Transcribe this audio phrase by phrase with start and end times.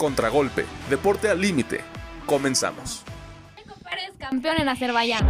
[0.00, 1.84] Contragolpe, deporte al límite.
[2.24, 3.02] Comenzamos.
[3.54, 5.28] Checo Pérez campeón en Azerbaiyán.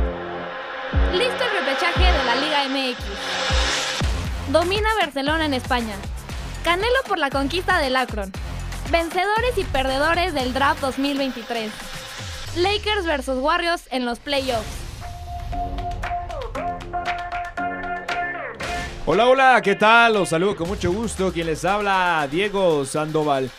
[1.13, 4.53] Listo el repechaje de la Liga MX.
[4.53, 5.97] Domina Barcelona en España.
[6.63, 8.31] Canelo por la conquista del Akron.
[8.93, 11.73] Vencedores y perdedores del draft 2023.
[12.55, 14.69] Lakers vs Warriors en los playoffs.
[19.05, 20.15] Hola, hola, ¿qué tal?
[20.15, 21.33] Los saludo con mucho gusto.
[21.33, 23.51] Quien les habla, Diego Sandoval.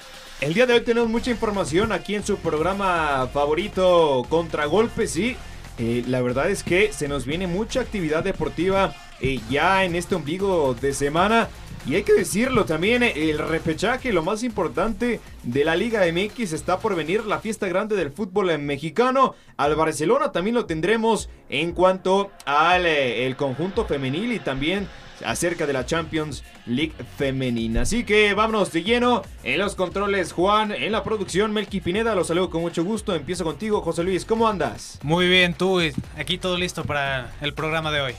[0.41, 5.35] El día de hoy tenemos mucha información aquí en su programa favorito, Contragolpe, sí.
[5.77, 10.15] Eh, la verdad es que se nos viene mucha actividad deportiva eh, ya en este
[10.15, 11.47] ombligo de semana.
[11.85, 16.53] Y hay que decirlo también, eh, el repechaje, lo más importante de la Liga MX,
[16.53, 19.35] está por venir la fiesta grande del fútbol mexicano.
[19.57, 24.87] Al Barcelona también lo tendremos en cuanto al el conjunto femenil y también
[25.25, 27.81] acerca de la Champions League femenina.
[27.81, 32.27] Así que vámonos de lleno en los controles, Juan, en la producción, Melqui Pineda, los
[32.27, 33.15] saludo con mucho gusto.
[33.15, 34.99] Empiezo contigo, José Luis, ¿cómo andas?
[35.03, 35.79] Muy bien, tú,
[36.17, 38.13] aquí todo listo para el programa de hoy.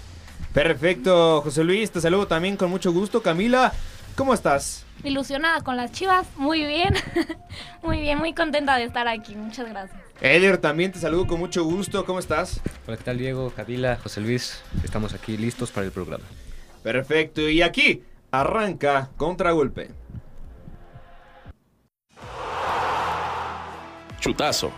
[0.53, 3.23] Perfecto, José Luis, te saludo también con mucho gusto.
[3.23, 3.73] Camila,
[4.17, 4.85] ¿cómo estás?
[5.03, 6.95] Ilusionada con las chivas, muy bien.
[7.83, 9.35] muy bien, muy contenta de estar aquí.
[9.35, 9.98] Muchas gracias.
[10.21, 12.05] Eder, también te saludo con mucho gusto.
[12.05, 12.61] ¿Cómo estás?
[12.87, 14.63] Hola, ¿qué tal Diego, Camila, José Luis?
[14.85, 16.25] Estamos aquí listos para el programa.
[16.83, 19.91] Perfecto, y aquí arranca Contragolpe.
[24.21, 24.73] Chutazo.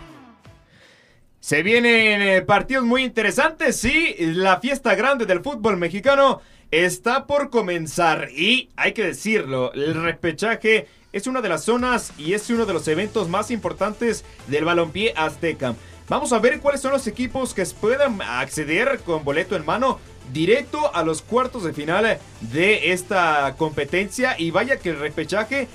[1.39, 7.51] Se vienen eh, partidos muy interesantes, sí, la fiesta grande del fútbol mexicano está por
[7.51, 12.65] comenzar y hay que decirlo, el repechaje es una de las zonas y es uno
[12.65, 15.75] de los eventos más importantes del balompié azteca.
[16.09, 19.99] Vamos a ver cuáles son los equipos que puedan acceder con boleto en mano
[20.33, 24.35] directo a los cuartos de final de esta competencia.
[24.39, 25.67] Y vaya que el repechaje,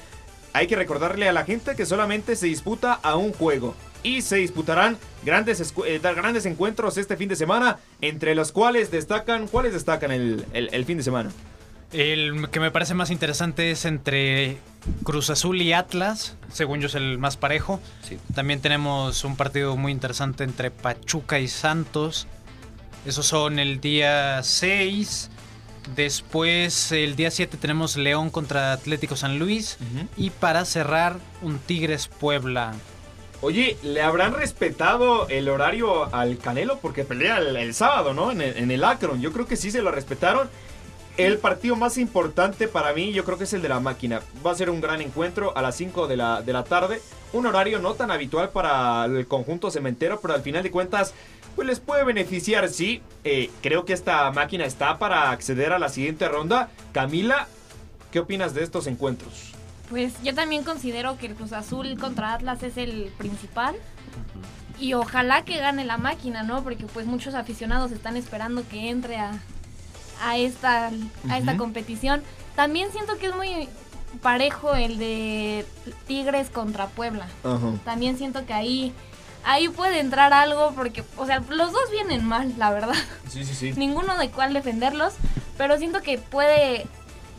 [0.52, 3.74] hay que recordarle a la gente que solamente se disputa a un juego.
[4.02, 9.46] Y se disputarán grandes, eh, grandes encuentros este fin de semana, entre los cuales destacan,
[9.46, 11.30] ¿cuáles destacan el, el fin de semana?
[11.92, 14.58] El que me parece más interesante es entre
[15.02, 17.80] Cruz Azul y Atlas, según yo es el más parejo.
[18.02, 18.16] Sí.
[18.32, 22.28] También tenemos un partido muy interesante entre Pachuca y Santos.
[23.06, 25.30] Esos son el día 6.
[25.96, 29.78] Después, el día 7 tenemos León contra Atlético San Luis.
[30.16, 32.74] Y para cerrar, un Tigres Puebla.
[33.42, 36.78] Oye, ¿le habrán respetado el horario al Canelo?
[36.78, 38.30] Porque pelea el, sábado, ¿no?
[38.30, 39.22] En el, en el Akron.
[39.22, 40.50] Yo creo que sí se lo respetaron.
[41.16, 44.20] El partido más importante para mí, yo creo que es el de la máquina.
[44.46, 47.00] Va a ser un gran encuentro a las 5 de la, de la tarde.
[47.32, 51.14] Un horario no tan habitual para el conjunto cementero, pero al final de cuentas,
[51.60, 53.02] pues les puede beneficiar, sí.
[53.22, 56.70] Eh, creo que esta máquina está para acceder a la siguiente ronda.
[56.92, 57.48] Camila,
[58.10, 59.52] ¿qué opinas de estos encuentros?
[59.90, 63.76] Pues yo también considero que el Cruz Azul contra Atlas es el principal.
[64.78, 66.64] Y ojalá que gane la máquina, ¿no?
[66.64, 69.32] Porque pues muchos aficionados están esperando que entre a,
[70.22, 70.90] a esta,
[71.28, 72.22] a esta competición.
[72.56, 73.68] También siento que es muy
[74.22, 75.66] parejo el de
[76.06, 77.26] Tigres contra Puebla.
[77.84, 78.94] También siento que ahí
[79.44, 82.94] ahí puede entrar algo porque, o sea, los dos vienen mal, la verdad.
[83.28, 83.72] Sí, sí, sí.
[83.76, 85.14] Ninguno de cuál defenderlos,
[85.56, 86.86] pero siento que puede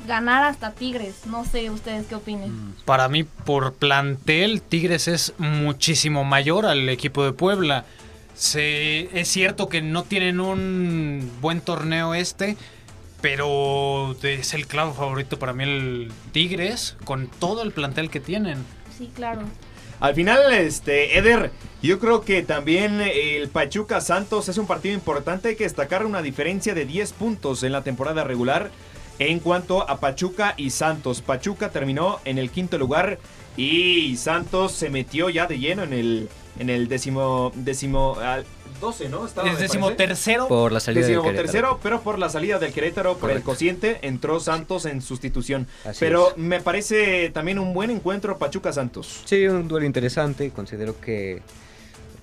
[0.08, 1.26] ganar hasta Tigres.
[1.26, 2.52] No sé ustedes qué opinen.
[2.52, 7.86] Mm, para mí, por plantel, Tigres es muchísimo mayor al equipo de Puebla.
[8.34, 12.58] Se, es cierto que no tienen un buen torneo este,
[13.22, 18.66] pero es el clavo favorito para mí el Tigres, con todo el plantel que tienen.
[18.98, 19.44] Sí, claro.
[20.00, 21.52] Al final, este, Eder,
[21.82, 25.50] yo creo que también el Pachuca Santos es un partido importante.
[25.50, 28.70] Hay que destacar una diferencia de 10 puntos en la temporada regular
[29.20, 31.22] en cuanto a Pachuca y Santos.
[31.22, 33.20] Pachuca terminó en el quinto lugar
[33.58, 38.18] y Santos se metió ya de lleno en el, en el décimo, décimo,
[38.80, 39.26] 12, ¿no?
[39.26, 40.48] Estaba, es décimo tercero.
[40.48, 44.00] Por la salida décimo del tercero, pero por la salida del Querétaro, por el cociente,
[44.02, 45.68] entró Santos en sustitución.
[46.00, 49.22] pero me parece también un buen encuentro Pachuca-Santos.
[49.26, 50.50] Sí, un duelo interesante.
[50.50, 51.42] Considero que,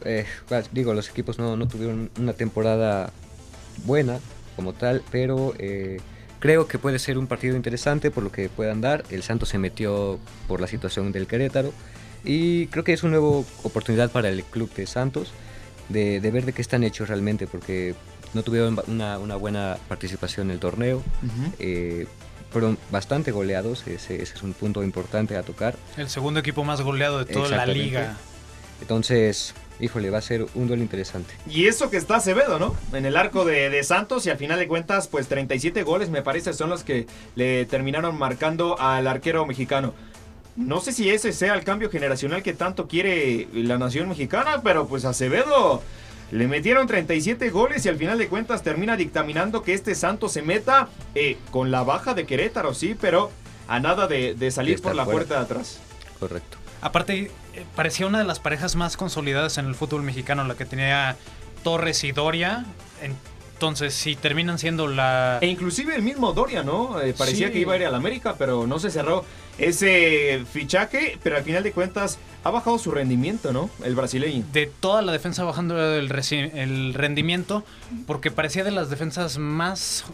[0.04, 0.26] eh,
[0.72, 3.12] digo, los equipos no, no, tuvieron una temporada
[3.84, 4.18] buena
[4.56, 5.54] como tal, pero...
[5.58, 5.98] Eh,
[6.40, 9.04] creo que puede ser un partido interesante por lo que puedan dar.
[9.10, 11.72] El Santos se metió por la situación del Querétaro
[12.24, 15.32] y creo que es una nueva oportunidad para el club de Santos
[15.88, 17.94] de, ver de qué están hechos realmente, porque
[18.34, 21.02] no tuvieron una, buena participación en el torneo.
[21.58, 22.06] Eh,
[22.50, 25.76] fueron bastante goleados, ese, es un punto importante a tocar.
[25.96, 28.16] El segundo equipo más goleado de toda la liga.
[28.80, 31.34] Entonces, híjole, va a ser un duelo interesante.
[31.48, 32.74] Y eso que está Acevedo, ¿no?
[32.92, 36.22] En el arco de, de, Santos y al final de cuentas, pues 37 goles me
[36.22, 39.94] parece son los que le terminaron marcando al arquero mexicano.
[40.56, 44.86] no sé si ese sea el cambio generacional que tanto quiere la nación mexicana, pero
[44.88, 45.82] pues Acevedo
[46.30, 50.42] le metieron 37 goles y al final de cuentas termina dictaminando que este Santos se
[50.42, 53.30] meta eh, con la baja de Querétaro, sí, pero
[53.66, 55.78] a nada de, de salir por la puerta de atrás.
[56.18, 56.58] Correcto.
[56.80, 60.64] Aparte, eh, parecía una de las parejas más consolidadas en el fútbol mexicano, la que
[60.64, 61.16] tenía
[61.64, 62.64] Torres y Doria.
[63.54, 65.38] Entonces, si terminan siendo la...
[65.40, 67.00] E inclusive el mismo Doria, ¿no?
[67.00, 67.54] Eh, parecía Sí.
[67.54, 69.24] que iba a ir al América, pero no se cerró
[69.58, 73.68] ese fichaje, pero al final de cuentas ha bajado su rendimiento, ¿no?
[73.82, 74.44] El brasileño.
[74.52, 76.08] de toda la defensa bajando el,
[76.54, 77.64] el rendimiento,
[78.06, 80.04] porque parecía de las defensas más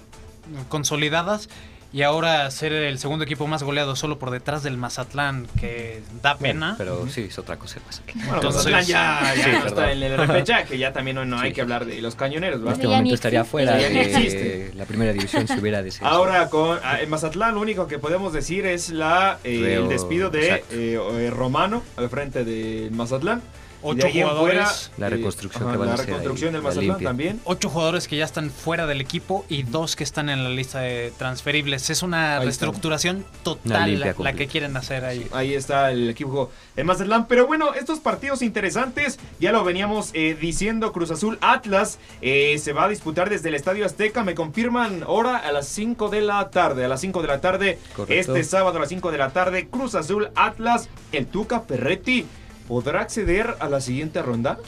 [0.71, 1.51] consolidadas
[1.95, 6.37] y ahora ser el segundo equipo más goleado solo por detrás del Mazatlán, que da
[6.37, 6.75] pena.
[6.77, 7.79] Pero sí, es otra cosa.
[7.87, 8.03] pasa.
[8.13, 9.67] Bueno, Entonces- Mazatlán ya, ya Sí, no perdón.
[9.69, 11.55] está en el repechaje, ya también no, no hay Sí.
[11.55, 12.73] que hablar de los cañoneros, En ¿verdad?
[12.81, 16.09] este ya ni momento estaría fuera de la primera división si hubiera descenso.
[16.09, 20.31] Ahora con ah, en Mazatlán lo único que podemos decir es la eh, el despido
[20.31, 23.41] de eh, eh, Romano al frente de Mazatlán.
[23.85, 24.91] Y Ocho jugadores.
[24.97, 27.41] La reconstrucción que van la a hacer reconstrucción ahí, del Mazatlán también.
[27.45, 30.81] Ocho jugadores que ya están fuera del equipo y dos que están en la lista
[30.81, 31.91] de transferibles.
[31.91, 35.27] Es una Ahí reestructuración total la, que quieren hacer ahí.
[35.33, 37.27] Ahí está el equipo de Mazatlán.
[37.27, 42.73] Pero bueno, estos partidos interesantes, ya lo veníamos eh, diciendo, Cruz Azul Atlas eh, se
[42.73, 44.25] va a disputar desde el Estadio Azteca.
[44.25, 46.85] Me confirman hora a las 5 de la tarde.
[46.85, 48.35] A las 5 de la tarde, Correcto.
[48.35, 52.27] este sábado a las 5 de la tarde, Cruz Azul Atlas, el Tuca Ferretti.
[52.69, 54.59] ¿Podrá acceder a la siguiente ronda?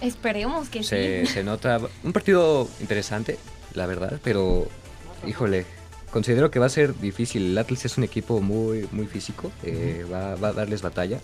[0.00, 1.32] Esperemos que Se, sí.
[1.32, 3.38] se nota un partido interesante,
[3.74, 4.68] la verdad, pero
[5.26, 5.66] híjole,
[6.10, 7.46] considero que va a ser difícil.
[7.52, 11.20] El Atlas es un equipo muy, muy físico, eh, va, va a darles batalla.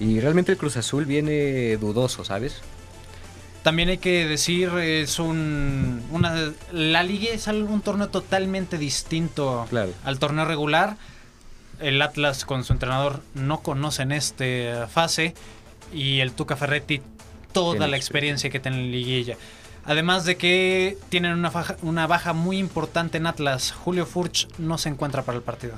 [0.00, 2.60] Y realmente el Cruz Azul viene dudoso, ¿sabes?
[3.62, 6.02] También hay que decir, es un.
[6.10, 9.92] Una, la liga es algo- un torneo totalmente distinto Claro.
[10.04, 10.96] al torneo regular.
[11.80, 15.34] El Atlas con su entrenador no conocen esta fase
[15.92, 17.00] y el Tuca Ferretti
[17.52, 19.36] toda la experiencia que tiene en liguilla.
[19.84, 23.72] Además de que tienen una, faja- una baja muy importante en Atlas.
[23.72, 25.74] Julio Furch no se encuentra para el partido.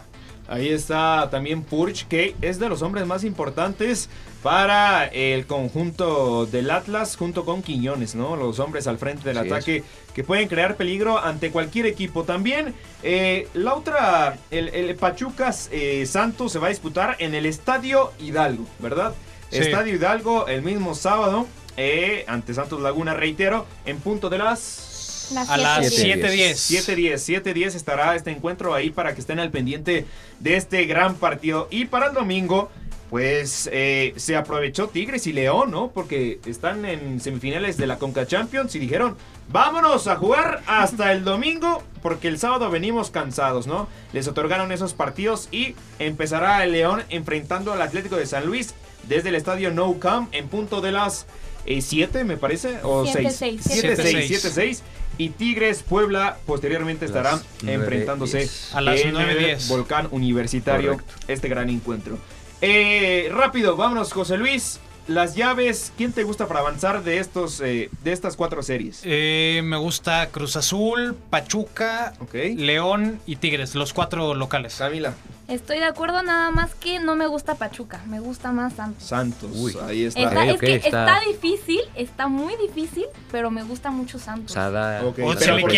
[0.46, 4.10] Ahí está también Purch, que es de los hombres más importantes
[4.42, 8.36] para el conjunto del Atlas, junto con Quiñones, ¿no?
[8.36, 9.82] Los hombres al frente del ataque
[10.14, 12.24] que pueden crear peligro ante cualquier equipo.
[12.24, 17.46] También eh, la otra, el, el Pachucas eh, Santos se va a disputar en el
[17.46, 19.14] Estadio Hidalgo, ¿verdad?
[19.50, 19.58] Sí.
[19.58, 21.46] Estadio Hidalgo el mismo sábado.
[21.76, 27.16] eh, ante Santos Laguna, reitero, en punto de las Las A las siete, 7:10.
[27.16, 30.06] 7-10, 7-10 estará este encuentro ahí para que estén al pendiente
[30.38, 31.66] de este gran partido.
[31.70, 32.70] Y para el domingo,
[33.14, 35.92] pues eh, se aprovechó Tigres y León, ¿no?
[35.92, 39.16] Porque están en semifinales de la Conca Champions y dijeron,
[39.52, 43.86] vámonos a jugar hasta el domingo, porque el sábado venimos cansados, ¿no?
[44.12, 48.74] Les otorgaron esos partidos y empezará el León enfrentando al Atlético de San Luis
[49.06, 51.26] desde el estadio No Camp en punto de las
[51.66, 53.36] 7, me parece, o Siete, 6.
[53.36, 54.40] seis, 7, siete, 6, seis.
[54.40, 54.82] 7, 6.
[55.18, 58.50] Y Tigres Puebla posteriormente estarán enfrentándose.
[58.72, 59.68] A las en el 9:10.
[59.68, 61.14] Volcán Universitario Correcto.
[61.28, 62.18] este gran encuentro.
[62.66, 64.80] Eh, rápido, vámonos José Luis.
[65.06, 69.00] Las llaves, ¿quién te gusta para avanzar de estos eh, de estas cuatro series?
[69.04, 72.34] Eh, me gusta Cruz Azul, Pachuca, Ok.
[72.56, 74.76] León y Tigres, los cuatro locales.
[74.76, 75.12] Camila,
[75.46, 79.04] Estoy de acuerdo, nada más que no me gusta Pachuca, me gusta más Santos.
[79.06, 79.76] Santos, Uy.
[79.86, 80.20] ahí está.
[80.22, 80.86] Está- es que está-
[81.18, 81.20] está...
[81.28, 84.52] difícil, está muy difícil, pero me gusta mucho O Santos.
[84.52, 85.02] sea, da.
[85.02, 85.70] O el segundo ¿Pero por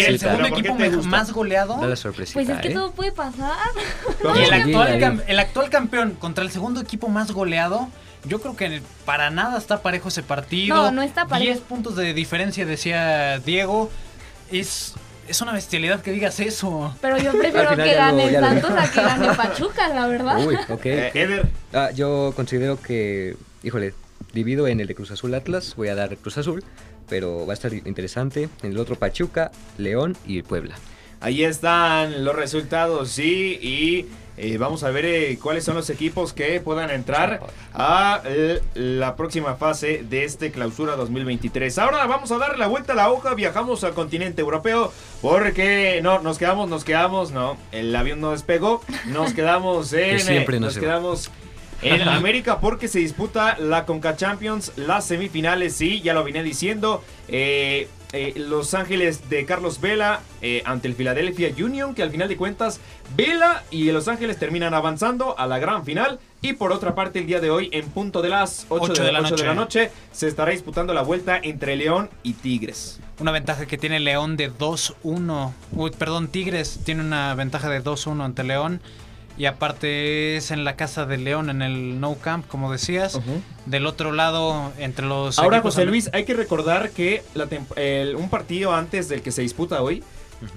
[0.63, 1.79] qué equipo más goleado.
[1.81, 2.75] da la sorpresita, pues es que ¿eh?
[2.75, 3.57] todo puede pasar.
[4.37, 7.89] Y el actual, el actual campeón contra el segundo equipo más goleado,
[8.27, 10.77] yo creo que para nada está parejo ese partido.
[10.77, 11.53] No, no está parejo.
[11.53, 13.91] 10 puntos de diferencia, decía Diego.
[14.51, 14.95] Es,
[15.29, 16.95] es una bestialidad que digas eso.
[17.01, 20.39] Pero yo prefiero que gane lo- Santos a que gane Pachuca, la verdad.
[20.47, 20.87] Uy, ok.
[20.87, 21.17] Eh, ok.
[21.17, 23.93] Eder, Ah, yo considero que, híjole,
[24.33, 26.63] divido en el de Cruz Azul Atlas, voy a dar Cruz Azul,
[27.09, 28.49] pero va a estar interesante.
[28.63, 30.77] En el otro Pachuca, León y Puebla.
[31.21, 34.07] ahí están los resultados, sí, y
[34.37, 37.41] eh, vamos a ver eh, cuáles son los equipos que puedan entrar
[37.73, 41.79] a eh, la próxima fase de este clausura 2023.
[41.79, 46.21] Ahora vamos a dar la vuelta a la hoja, viajamos al continente europeo porque no,
[46.21, 50.67] nos quedamos, nos quedamos, no, el avión no despegó, nos quedamos en, Que siempre no
[50.67, 51.31] nos quedamos
[51.83, 57.03] en América porque se disputa la Conca Champions, las semifinales, sí, ya lo vine diciendo.
[57.29, 62.29] eh, eh, Los Ángeles de Carlos Vela eh, ante el Philadelphia Union, que al final
[62.29, 62.81] de cuentas
[63.17, 66.19] Vela y Los Ángeles terminan avanzando a la gran final.
[66.43, 69.07] Y por otra parte, el día de hoy, en punto de las 8, Ocho de,
[69.07, 69.85] de la la, ocho de la noche.
[69.87, 73.01] noche, se estará disputando la vuelta entre León y Tigres.
[73.19, 75.53] Una ventaja que tiene León de 2-1.
[75.73, 78.81] Uy, perdón, Tigres tiene una ventaja de 2-1 ante León.
[79.39, 83.21] Y aparte es en la casa de León, en el No Camp, como decías.
[83.67, 85.39] Del otro lado, entre los...
[85.39, 89.33] Ahora, José Luis, hay que recordar que la tem- el- un partido antes del que
[89.33, 90.03] se disputa hoy,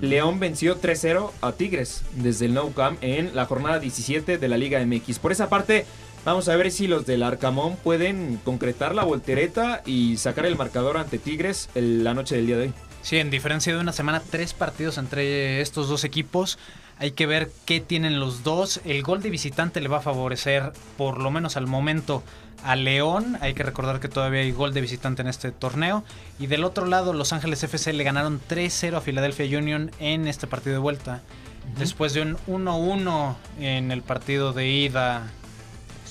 [0.02, 4.58] León venció 3-0 a Tigres desde el Nou Camp en la jornada 17 de la
[4.58, 5.20] Liga MX.
[5.20, 5.86] Por esa parte,
[6.26, 10.98] vamos a ver si los del Arcamón pueden concretar la voltereta y sacar el marcador
[10.98, 12.74] ante Tigres el- la noche del día de hoy.
[13.02, 16.60] Sí, en diferencia de una semana, tres partidos entre estos dos equipos.
[17.00, 18.82] Hay que ver qué tienen los dos.
[18.84, 22.24] El gol de visitante le va a favorecer, por lo menos al momento,
[22.62, 23.38] a León.
[23.40, 26.04] Hay que recordar que todavía hay gol de visitante en este torneo.
[26.40, 30.46] Y del otro lado, Los Ángeles FC le ganaron 3-0 a Philadelphia Union en este
[30.46, 31.22] partido de vuelta.
[31.78, 35.32] Después de un 1-1 en el partido de ida.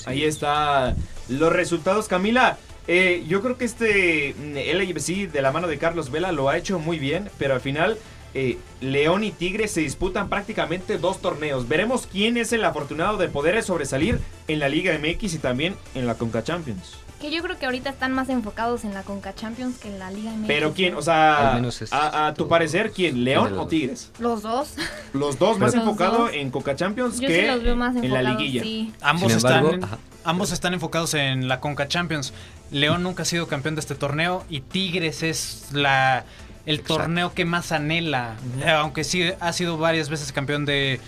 [0.06, 0.94] Ahí está
[1.28, 2.56] los resultados, Camila.
[2.86, 6.56] eh, yo creo que este mm, LAFC de la mano de Carlos Vela lo ha
[6.56, 7.98] hecho muy bien, pero al final
[8.34, 11.68] eh, León y Tigres se disputan prácticamente dos torneos.
[11.68, 16.06] Veremos quién es el afortunado de poder sobresalir en la Liga MX y también en
[16.06, 16.94] la Conca Champions.
[17.20, 20.08] Que yo creo que ahorita están más enfocados en la Conca Champions que en la
[20.12, 20.46] Liga MX.
[20.46, 23.24] Pero quién, o sea, Al menos es- a, a tu parecer, ¿quién?
[23.24, 24.12] ¿León o Tigres?
[24.20, 24.74] Los dos.
[25.12, 26.30] Los dos más enfocados dos.
[26.34, 28.62] en Conca Champions Yo que sí los veo más en la liguilla.
[28.62, 28.92] Sí.
[29.00, 29.98] Ambos, Sin embargo, están, ajá.
[30.22, 32.32] ambos están enfocados en la Conca Champions.
[32.70, 36.24] León nunca ha sido campeón de este torneo y Tigres es la
[36.68, 36.96] el Exacto.
[36.98, 38.36] torneo que más anhela.
[38.64, 41.00] Eh, Aunque sí ha sido varias veces campeón de,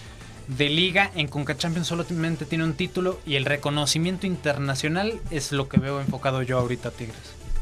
[0.48, 5.68] de liga, en Conca Champions solamente tiene un título y el reconocimiento internacional es lo
[5.68, 7.16] que veo enfocado yo ahorita a Tigres.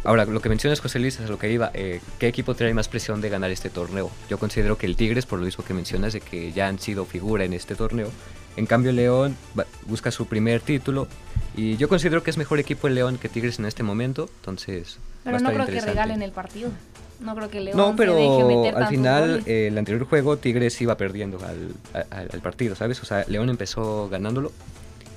[0.05, 1.73] Ahora, lo que mencionas, José Luis, es a lo que iba.
[1.75, 4.11] eh, ¿Qué equipo trae más presión de ganar este torneo?
[4.31, 7.05] Yo considero que el Tigres, por lo mismo que mencionas, de que ya han sido
[7.05, 8.11] figura en este torneo.
[8.57, 9.37] En cambio, León
[9.87, 11.09] busca su primer título.
[11.57, 14.31] Y yo considero que es mejor equipo el León que Tigres en este momento.
[14.37, 16.71] Entonces, va Pero a no estar creo que regalen el partido.
[17.20, 20.37] No creo que León No, se pero deje meter al final, eh, el anterior juego,
[20.37, 21.72] Tigres iba perdiendo al,
[22.10, 23.02] al- al partido, ¿sabes?
[23.02, 24.52] O sea, León empezó ganándolo.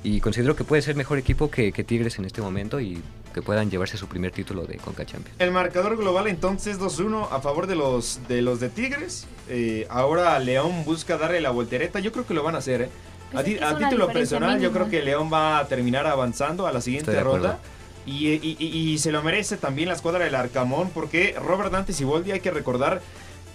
[0.03, 2.99] Y considero que puede ser mejor equipo que, que Tigres en este momento y
[3.35, 5.35] que puedan llevarse su primer título de Conca Champions.
[5.39, 9.27] El marcador global entonces 2-1 a favor de los de los de Tigres.
[9.47, 11.99] Eh, ahora León busca darle la voltereta.
[11.99, 12.81] Yo creo que lo van a hacer.
[12.81, 12.89] ¿eh?
[13.29, 16.07] A, Pues ti- es que a título personal, yo creo que León va a terminar
[16.07, 17.57] avanzando a la siguiente Estoy de acuerdo.
[18.05, 22.39] Y- y se lo merece también la escuadra del Arcamón, porque Robert Dante Siboldi hay
[22.39, 23.01] que recordar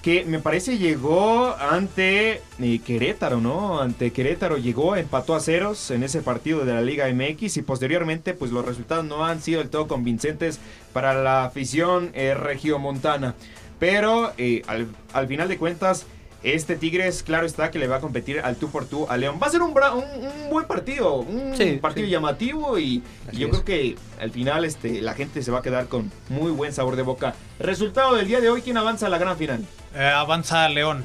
[0.02, 3.80] que me parece llegó ante eh, Querétaro, ¿no?
[3.80, 8.32] Ante Querétaro llegó, empató a ceros en ese partido de la Liga MX y posteriormente
[8.32, 10.60] pues los resultados no han sido del todo convincentes
[10.92, 13.34] para la afición eh, regiomontana.
[13.80, 16.06] Pero eh, al, al final de cuentas,
[16.42, 19.38] este Tigres, claro está que le va a competir al tú por tú a León.
[19.42, 22.10] Va a ser un, bra- un, un buen partido, un Sí, partido sí.
[22.12, 23.02] llamativo y,
[23.32, 23.52] yo es.
[23.52, 26.94] creo que al final este, la gente se va a quedar con muy buen sabor
[26.96, 27.34] de boca.
[27.58, 29.64] Resultado del día de hoy, ¿quién avanza a la gran final?
[29.94, 31.04] Eh, avanza León.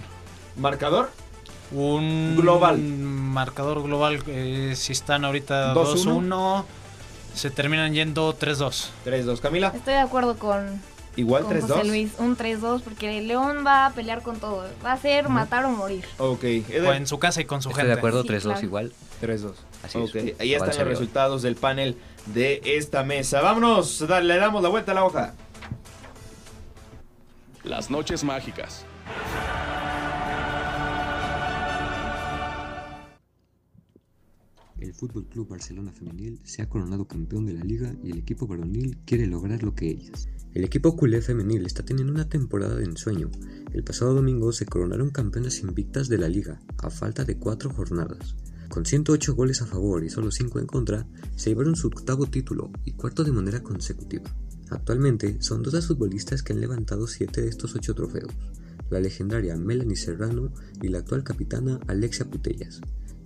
[0.58, 1.10] ¿Marcador?
[1.72, 2.78] Un Global.
[2.80, 6.28] marcador global, eh, si están ahorita 2-1.
[6.28, 6.66] 2-1,
[7.34, 8.90] se terminan yendo 3-2.
[9.06, 9.40] 3-2.
[9.40, 10.82] Camila, Estoy de acuerdo con,
[11.16, 11.86] igual con José 3-2.
[11.88, 12.12] Luis.
[12.20, 14.66] Un 3-2 porque León va a pelear con todo.
[14.86, 16.06] Va a ser matar o morir.
[16.18, 16.44] Ok,
[16.88, 17.94] O en su casa y con su Estoy gente.
[17.94, 18.62] de acuerdo, Sí, 3-2 claro.
[18.62, 18.94] igual.
[19.22, 19.52] 3-2.
[19.84, 20.40] Así Ok, es.
[20.40, 23.42] ahí están los resultados del panel de esta mesa.
[23.42, 25.34] Vámonos, le damos la vuelta a la hoja.
[27.64, 28.86] Las noches mágicas.
[35.02, 39.00] Fútbol Club Barcelona Femenil se ha coronado campeón de la liga y el equipo varonil
[39.04, 40.30] quiere lograr lo que ellas.
[40.54, 43.32] El equipo culé femenil está teniendo una temporada de ensueño.
[43.74, 48.36] El pasado domingo se coronaron campeonas invictas de la liga, a falta de cuatro jornadas.
[48.70, 52.70] Con 108 goles a favor y solo 5 en contra, se llevaron su octavo título
[52.86, 54.32] y cuarto de manera consecutiva.
[54.70, 58.32] Actualmente son dos las futbolistas que han levantado 7 de estos 8 trofeos,
[58.92, 62.82] la legendaria Melanie Serrano y la actual capitana Alexia Putellas,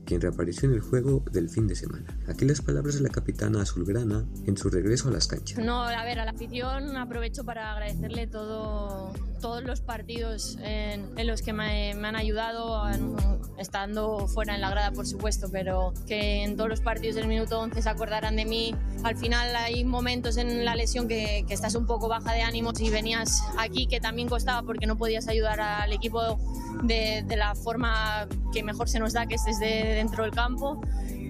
[0.06, 2.06] quien reapareció en el juego del fin de semana.
[2.28, 5.58] Aquí las palabras de la capitana azulgrana en su regreso a las canchas.
[5.64, 11.28] No, a ver, a la afición aprovecho para agradecerle todo, todos los partidos en, en
[11.28, 13.16] los que me, me han ayudado, en-
[13.58, 17.60] estando fuera en la grada, por supuesto, pero que en todos los partidos del minuto
[17.60, 18.76] 11 se acordarán de mí.
[19.04, 22.80] Al final hay momentos en la lesión que, que estás un poco baja de ánimos
[22.82, 26.38] y venías aquí que también costaba porque no podías ayudar al equipo
[26.84, 30.82] de, de la forma que mejor se nos da, que es desde dentro del campo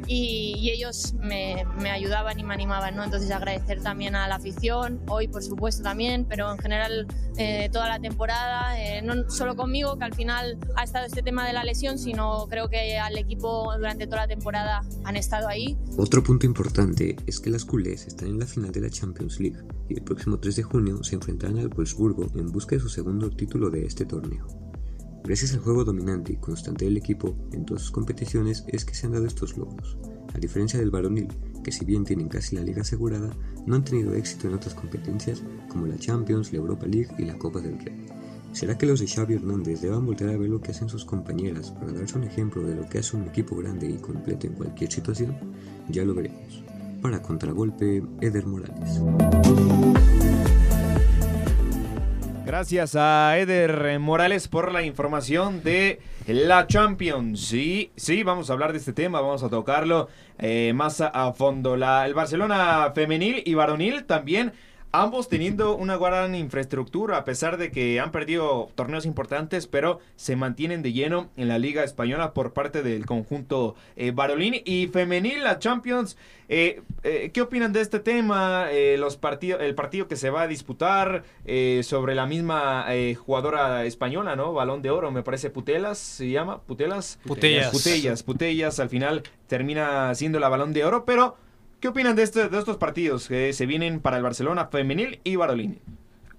[0.07, 3.03] y, ellos me, me ayudaban y me animaban, ¿no?
[3.03, 7.07] Entonces agradecer también a la afición, hoy por supuesto también, pero en general
[7.37, 11.45] eh, toda la temporada, eh, no solo conmigo, que al final ha estado este tema
[11.47, 15.77] de la lesión, sino creo que al equipo durante toda la temporada han estado ahí.
[15.97, 19.57] Otro punto importante es que las culés están en la final de la Champions League
[19.89, 23.29] y el próximo 3 de junio se enfrentarán al Wolfsburgo en busca de su segundo
[23.29, 24.64] título de este torneo.
[25.25, 29.07] Gracias al juego dominante y constante del equipo en todas sus competiciones es que se
[29.07, 29.97] han dado estos logros.
[30.35, 31.29] A diferencia del varonil,
[31.63, 33.31] que si bien tienen casi la liga asegurada,
[33.65, 37.39] no han tenido éxito en otras competencias como la Champions, la Europa League y la
[37.39, 38.05] Copa del Rey.
[38.51, 41.71] ¿Será que los de Xavi Hernández deban volver a ver lo que hacen sus compañeras
[41.71, 44.91] para darse un ejemplo de lo que hace un equipo grande y completo en cualquier
[44.91, 45.35] situación?
[45.89, 46.63] Ya lo veremos.
[47.01, 49.01] Para contragolpe, Eder Morales.
[52.55, 57.41] Gracias a Eder Morales por la información de la Champions.
[57.41, 60.07] Sí, sí, vamos a hablar de este tema, vamos a tocarlo
[60.39, 61.75] eh, más a, a fondo.
[61.75, 64.53] La, el Barcelona femenil y varonil también
[65.01, 70.35] ambos teniendo una gran infraestructura, a pesar de que han perdido torneos importantes, pero se
[70.35, 75.43] mantienen de lleno en la Liga Española por parte del conjunto eh, Barolín y femenil,
[75.43, 76.17] la Champions.
[76.47, 78.67] Eh, eh, ¿Qué opinan de este tema?
[78.71, 81.23] Eh, los partidos, el partido que se va a disputar
[81.83, 82.87] sobre la misma
[83.17, 84.53] jugadora española, ¿no?
[84.53, 87.19] Balón de oro, me parece Putelas, se llama Putelas.
[87.25, 87.71] Putellas.
[87.71, 91.37] Putellas, Putellas, al final termina siendo la Balón de oro, pero
[91.85, 95.35] ¿qué opinan de, este, de estos partidos que se vienen para el Barcelona femenil y
[95.35, 95.79] Barolín?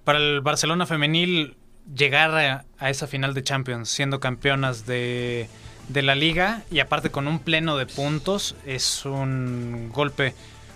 [0.03, 1.57] Para el Barcelona femenil,
[1.95, 5.49] llegar a, a esa final de Champions siendo campeonas de,
[5.89, 10.35] de la liga y aparte con un pleno de puntos es un golpe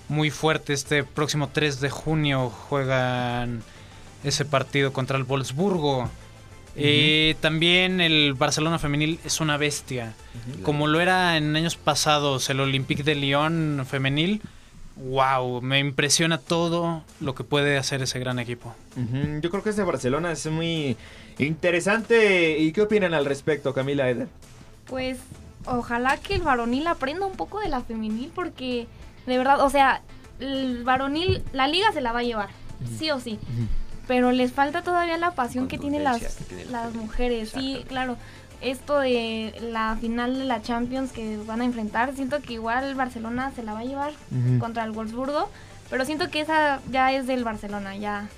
[0.09, 0.73] muy fuerte.
[0.73, 3.65] Este próximo 3 de junio juegan
[4.23, 6.09] ese partido contra el Wolfsburgo.
[6.77, 10.15] Eh, también el Barcelona femenil es una bestia.
[10.63, 14.41] Como lo era en años pasados el Olympique de Lyon femenil.
[15.05, 18.75] Wow, me impresiona todo lo que puede hacer ese gran equipo.
[19.41, 20.97] Yo creo que este Barcelona es muy
[21.39, 22.59] interesante.
[22.59, 24.29] ¿Y qué opinan al respecto, Camila Eder?
[24.87, 25.19] Pues
[25.65, 28.87] ojalá que el varonil aprenda un poco de la femenil porque
[29.27, 30.03] de verdad, o sea,
[30.39, 32.49] el varonil, la liga se la va a llevar,
[32.99, 33.39] sí o sí.
[34.07, 37.51] Pero les falta todavía la pasión que tienen las, Contundencia que tiene la las mujeres,
[37.51, 38.17] sí, claro.
[38.61, 42.95] Esto de la final de la Champions que van a enfrentar, siento que igual el
[42.95, 44.13] Barcelona se la va a llevar
[44.59, 45.51] contra el Wolfsburgo,
[45.89, 48.29] pero siento que esa ya es del Barcelona, ya,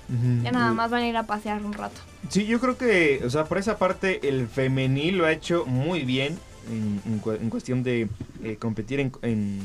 [0.41, 1.99] ya nada más van a ir a pasear un rato.
[2.29, 6.03] Sí, yo creo que, o sea, por esa parte, el femenil lo ha hecho muy
[6.03, 6.39] bien
[6.71, 8.07] en, en cu- en cuestión de
[8.43, 9.59] eh, competir en, en,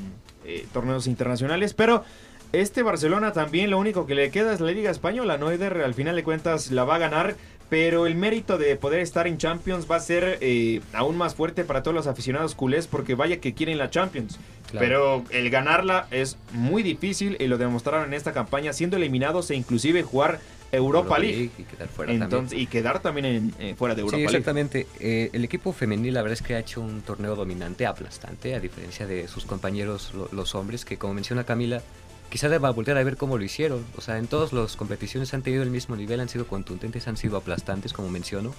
[0.44, 2.05] eh, torneos internacionales, pero
[2.53, 5.51] este Barcelona también lo único que le queda es la Liga Española, ¿no?
[5.51, 7.37] Eder, al final de cuentas la va a ganar,
[7.68, 11.64] pero el mérito de poder estar en Champions va a ser eh, aún más fuerte
[11.64, 14.38] para todos los aficionados culés, porque vaya que quieren la Champions.
[14.70, 14.85] Claro.
[14.87, 19.54] Pero el ganarla es muy difícil y lo demostraron en esta campaña, siendo eliminados e
[19.54, 20.40] inclusive jugar
[20.72, 21.50] Europa, League.
[21.57, 22.61] y quedar fuera Entonces, también.
[22.62, 24.37] y quedar también en, eh, fuera de Europa Sí, League.
[24.37, 24.87] exactamente.
[25.00, 28.61] Eh, el equipo femenil, la verdad es que ha hecho un torneo dominante, aplastante, a
[28.61, 31.83] diferencia de sus compañeros, lo- los hombres, que como menciona Camila,
[32.31, 33.85] quizá deba voltear a ver cómo lo hicieron.
[33.97, 37.17] O sea, en todas las competiciones han tenido el mismo nivel, han sido contundentes, han
[37.17, 38.55] sido aplastantes, como menciono.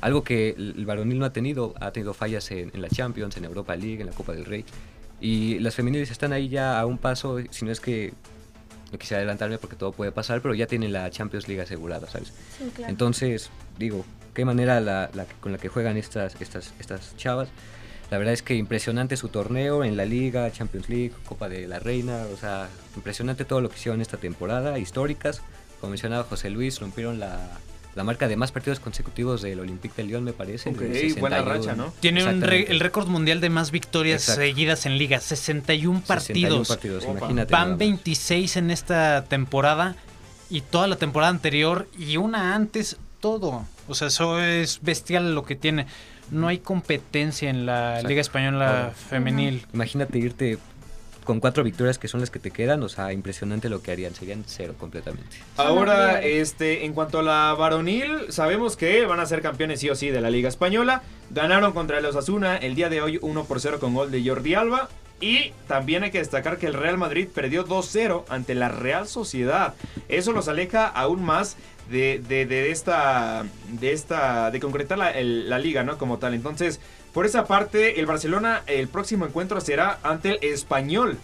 [0.00, 3.44] Algo que el varonil no ha tenido, ha tenido fallas en, en la Champions, en
[3.44, 4.64] Europa League, en la Copa del Rey.
[5.20, 8.12] Y las femeniles están ahí ya a un paso, si no es que
[8.92, 12.32] no quisiera adelantarme porque todo puede pasar, pero ya tienen la Champions League asegurada, ¿sabes?
[12.58, 12.90] Sí, claro.
[12.90, 17.48] Entonces, digo, qué manera la, la con la que juegan estas, estas, estas chavas.
[18.10, 21.78] La verdad es que impresionante su torneo en la Liga, Champions League, Copa de la
[21.78, 22.24] Reina.
[22.34, 24.78] O sea, impresionante todo lo que hicieron esta temporada.
[24.78, 25.42] Históricas.
[25.80, 27.38] Como mencionaba José Luis, rompieron la,
[27.94, 30.70] la marca de más partidos consecutivos del Olympique de Lyon, me parece.
[30.70, 31.44] Ok, de buena 61.
[31.44, 31.94] racha, ¿no?
[32.00, 34.40] Tiene un re- el récord mundial de más victorias Exacto.
[34.42, 36.68] seguidas en liga, 61 61 partidos.
[36.68, 37.18] partidos, Opa.
[37.18, 37.52] imagínate.
[37.52, 37.78] Van más.
[37.78, 39.94] 26 en esta temporada
[40.50, 43.64] y toda la temporada anterior y una antes, todo.
[43.88, 45.86] O sea, eso es bestial lo que tiene.
[46.30, 48.08] No hay competencia en la Exacto.
[48.08, 48.90] Liga Española Ahora.
[48.92, 49.66] Femenil.
[49.72, 50.58] Imagínate irte
[51.24, 52.82] con cuatro victorias que son las que te quedan.
[52.82, 54.14] O sea, impresionante lo que harían.
[54.14, 55.36] Serían cero completamente.
[55.56, 59.94] Ahora, este, en cuanto a la varonil, sabemos que van a ser campeones sí o
[59.94, 61.02] sí de la Liga Española.
[61.30, 64.54] Ganaron contra los Asuna el día de hoy 1 por 0 con gol de Jordi
[64.54, 64.88] Alba.
[65.20, 69.74] Y también hay que destacar que el Real Madrid perdió 2-0 ante la Real Sociedad.
[70.08, 71.56] Eso los aleja aún más
[71.90, 73.44] de, de- de esta.
[73.68, 74.50] de esta.
[74.50, 75.98] de concretar la, la liga, ¿no?
[75.98, 76.32] Como tal.
[76.34, 76.80] Entonces,
[77.12, 81.18] por esa parte, el Barcelona, el próximo encuentro será ante el español.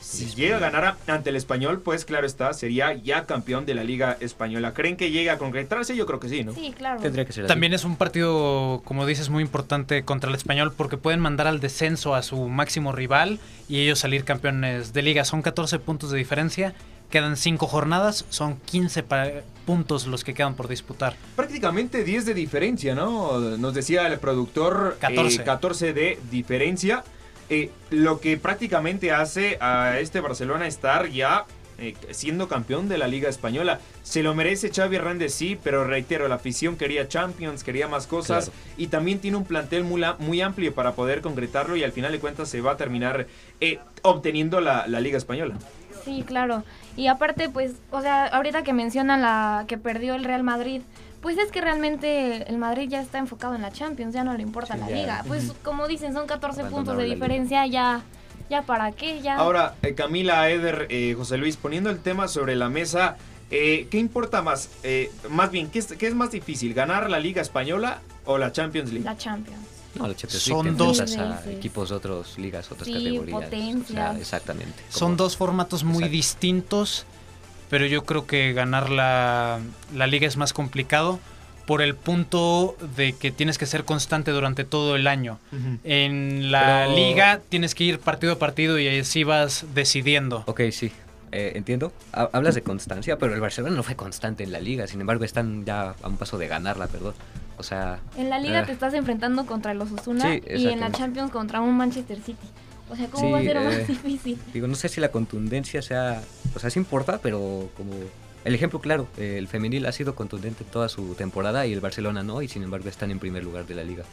[0.00, 3.84] Si llega a ganar ante el español, pues claro está, sería ya campeón de la
[3.84, 4.72] Liga Española.
[4.74, 5.94] ¿Creen que llegue a concretarse?
[5.96, 6.54] Yo creo que sí, ¿no?
[6.54, 7.00] Sí, claro.
[7.00, 7.48] Tendría que ser así.
[7.48, 11.60] También es un partido, como dices, muy importante contra el español porque pueden mandar al
[11.60, 15.24] descenso a su máximo rival y ellos salir campeones de liga.
[15.24, 16.74] Son 14 puntos de diferencia,
[17.10, 19.26] quedan 5 jornadas, son 15 pa-
[19.66, 21.14] puntos los que quedan por disputar.
[21.36, 23.38] Prácticamente 10 de diferencia, ¿no?
[23.38, 25.42] Nos decía el productor 14.
[25.42, 27.04] eh, 14 de diferencia.
[27.50, 31.44] Eh, lo que prácticamente hace a este Barcelona estar ya
[31.78, 33.80] eh, siendo campeón de la Liga Española.
[34.02, 38.50] Se lo merece Xavi Hernández, sí, pero reitero, la afición quería Champions, quería más cosas
[38.50, 38.60] Claro.
[38.76, 42.20] y también tiene un plantel muy, muy amplio para poder concretarlo y al final de
[42.20, 43.26] cuentas se va a terminar
[43.60, 45.54] eh, obteniendo la, la Liga Española.
[46.04, 46.64] Sí, claro.
[46.96, 50.82] Y aparte, pues, o sea, ahorita que mencionan la que perdió el Real Madrid,
[51.20, 54.42] pues es que realmente el Madrid ya está enfocado en la Champions, ya no le
[54.42, 54.96] importa Sí, la ya.
[54.96, 55.24] liga.
[55.26, 58.02] Pues como dicen, son 14 puntos de diferencia, ya
[58.48, 59.36] ya para qué, ya.
[59.36, 63.16] Ahora, eh, Camila, Eder, eh, José Luis, poniendo el tema sobre la mesa,
[63.52, 64.70] eh, ¿qué importa más?
[64.82, 66.74] Eh, más bien, ¿qué es, qué es más difícil?
[66.74, 69.04] ¿Ganar la Liga Española o la Champions League?
[69.04, 69.60] la Champions.
[69.94, 73.36] No, la Champions Son League te dos- a equipos de otras ligas, otras Sí, categorías.
[73.36, 74.18] o sea, potencias.
[74.18, 74.82] exactamente.
[74.88, 76.12] Son dos formatos muy Exacto.
[76.12, 77.06] distintos,
[77.70, 79.60] pero yo creo que ganar la,
[79.94, 81.18] la liga es más complicado
[81.66, 85.38] por el punto de que tienes que ser constante durante todo el año.
[85.84, 90.42] En la Pero- liga tienes que ir partido a partido y así vas decidiendo.
[90.46, 90.90] Ok, sí.
[91.32, 91.92] eh, entiendo.
[92.12, 94.88] Ha- Hablas de constancia, pero el Barcelona no fue constante en la liga.
[94.88, 97.14] Sin embargo, están ya a un paso de ganarla, perdón.
[97.56, 100.80] O sea, En la liga eh, te estás enfrentando contra los Osasuna Sí, y en
[100.80, 100.90] la.
[100.90, 102.48] Champions contra un Manchester City.
[102.90, 104.38] O sea, ¿cómo Sí, va a ser eh, más difícil?
[104.52, 106.22] digo, no sé si la contundencia sea.
[106.54, 107.92] O sea, sí importa, pero como.
[108.44, 112.22] El ejemplo claro, eh, el femenil ha sido contundente toda su temporada y el Barcelona
[112.22, 114.04] no, y sin embargo están en primer lugar de la liga.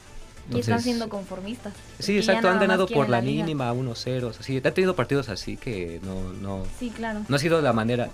[0.53, 1.73] y están siendo conformistas.
[1.99, 4.31] Sí, exacto, han ganado por la mínima, 1-0.
[4.37, 7.21] Así, han tenido partidos así que no, no, Sí, claro.
[7.27, 8.09] no ha sido la manera.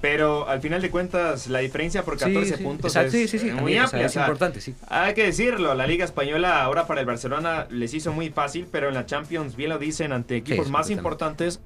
[0.00, 3.38] Pero al final de cuentas, la diferencia por 14 sí, sí, puntos exacto, es sí,
[3.38, 4.06] muy también, o sea, amplia.
[4.06, 4.74] es importante, sí.
[4.88, 8.88] Hay que decirlo, la Liga Española ahora para el Barcelona les hizo muy fácil, pero
[8.88, 11.60] en la Champions, bien lo dicen, ante equipos más importantes,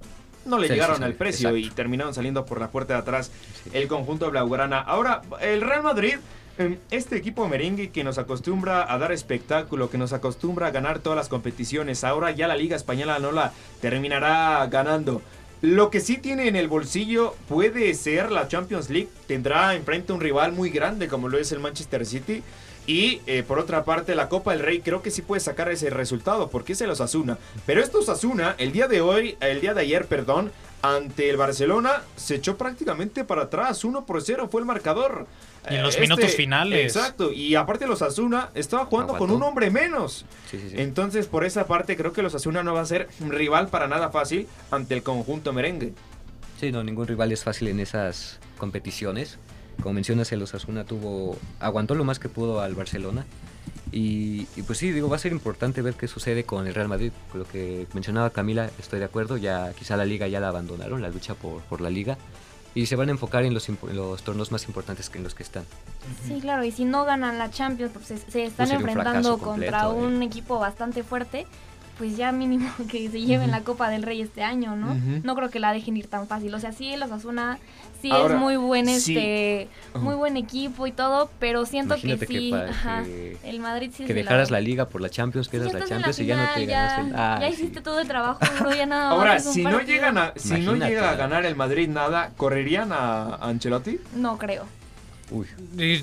[0.44, 1.66] no le Sí, llegaron sí, sí, al precio exacto.
[1.66, 3.30] y terminaron saliendo por la puerta de atrás
[3.72, 4.80] el conjunto blaugrana.
[4.80, 6.16] Ahora, el Real Madrid,
[6.58, 11.00] eh, este equipo merengue que nos acostumbra a dar espectáculo, que nos acostumbra a ganar
[11.00, 15.20] todas las competiciones, ahora ya la Liga Española no la terminará ganando.
[15.62, 19.10] Lo que sí tiene en el bolsillo puede ser la Champions League.
[19.26, 22.42] Tendrá enfrente un rival muy grande como lo es el Manchester City.
[22.86, 25.90] Y eh, por otra parte, la Copa del Rey creo que sí puede sacar ese
[25.90, 27.36] resultado porque es el Osasuna.
[27.66, 32.04] Pero esto Osasuna, el día de hoy, el día de ayer, perdón, ante el Barcelona,
[32.16, 33.84] se echó prácticamente para atrás.
[33.84, 35.26] 1 por 0 fue el marcador.
[35.68, 36.96] Y en los Eh, minutos finales.
[36.96, 37.32] Exacto.
[37.32, 40.24] Y aparte, los Osasuna estaba jugando con un hombre menos.
[40.50, 40.76] Sí, sí, sí.
[40.78, 43.86] Entonces, por esa parte, creo que los Osasuna no va a ser un rival para
[43.86, 45.92] nada fácil ante el conjunto merengue.
[46.58, 49.38] Sí, no, ningún rival es fácil en esas competiciones.
[49.82, 53.26] Como mencionas, el Osasuna tuvo, aguantó lo más que pudo al Barcelona.
[53.92, 56.88] Y, y pues sí, digo, va a ser importante ver qué sucede con el Real
[56.88, 57.12] Madrid.
[57.30, 59.36] Con lo que mencionaba Camila, estoy de acuerdo.
[59.36, 62.16] Ya quizá la liga ya la abandonaron, la lucha por, por la liga.
[62.74, 65.34] Y se van a enfocar en los, en los torneos más importantes que en los
[65.34, 65.64] que están.
[66.26, 69.72] Sí, claro, y si no ganan la Champions, pues se, se están un enfrentando completo,
[69.72, 70.06] contra eh.
[70.06, 71.46] un equipo bastante fuerte,
[72.00, 74.96] pues ya mínimo que se lleven la Copa del Rey este año, ¿no?
[75.22, 76.54] No creo que la dejen ir tan fácil.
[76.54, 77.58] O sea, sí, el Osasuna
[78.00, 79.14] sí Ahora, es muy buen sí.
[79.18, 83.36] este muy buen equipo y todo, pero siento Imagínate que que sí, para ajá, que-
[83.44, 86.18] el Madrid sí que dejaras la liga por la Champions, que ya eras la Champions
[86.20, 87.00] y ya no te final, ganaste.
[87.02, 87.52] el- ya, Ah, ya sí.
[87.52, 90.54] hiciste todo el trabajo, bro, ya nada más Ahora, un si no, llegan a, si
[90.60, 93.98] no llega a ganar el Madrid nada, ¿correrían a Ancelotti?
[94.16, 94.64] No creo.
[95.30, 95.46] Uy,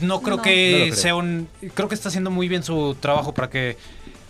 [0.03, 0.43] no creo No.
[0.43, 0.95] que No lo creo.
[0.95, 1.49] sea un...
[1.73, 3.75] Creo que está haciendo muy bien su trabajo para que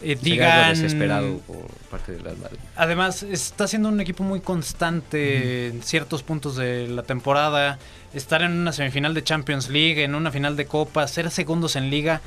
[0.01, 0.69] eh, digan...
[0.69, 2.59] desesperado por parte del Real Madrid.
[2.75, 7.79] Además, está siendo un equipo muy constante en ciertos puntos de la temporada.
[8.13, 11.89] Estar en una semifinal de Champions League, en una final de Copa, ser segundos en
[11.89, 12.21] liga,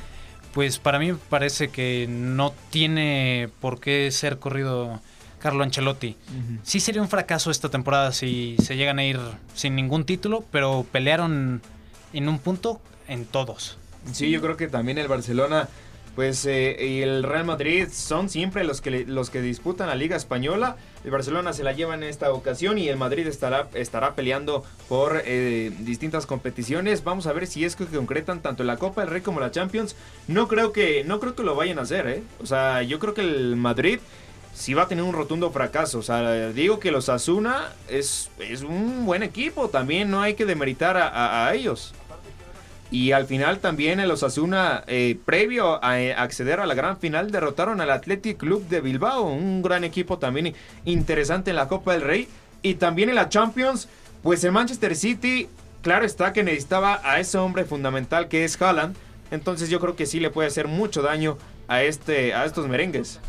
[0.52, 5.00] pues para mí me parece que no tiene por qué ser corrido
[5.38, 6.16] Carlo Ancelotti.
[6.62, 9.18] Sí sería un fracaso esta temporada si se llegan a ir
[9.54, 11.62] sin ningún título, pero pelearon
[12.12, 13.78] en un punto en todos.
[14.12, 15.68] Sí, yo creo que también el Barcelona,
[16.20, 20.16] pues eh, y el Real Madrid son siempre los que los que disputan la Liga
[20.16, 20.76] española.
[21.02, 25.22] El Barcelona se la lleva en esta ocasión y el Madrid estará estará peleando por
[25.24, 27.04] eh, distintas competiciones.
[27.04, 29.96] Vamos a ver si es que concretan tanto la Copa del Rey como la Champions.
[30.28, 32.22] No creo que no creo que lo vayan a hacer, ¿eh?
[32.38, 33.98] O sea, yo creo que el Madrid
[34.52, 36.00] sí va a tener un rotundo fracaso.
[36.00, 39.70] O sea, digo que los Asuna es, es un buen equipo.
[39.70, 41.94] También no hay que demeritar a ellos.
[42.90, 47.30] Y al final también el Osasuna, eh, previo a eh, acceder a la gran final,
[47.30, 52.02] derrotaron al Athletic Club de Bilbao, un gran equipo también interesante en la Copa del
[52.02, 52.28] Rey.
[52.62, 53.88] Y también en la Champions,
[54.22, 55.48] pues el Manchester City,
[55.82, 58.96] claro está que necesitaba a ese hombre fundamental que es Haaland.
[59.30, 63.20] Entonces yo creo que sí le puede hacer mucho daño a, este, a estos merengues.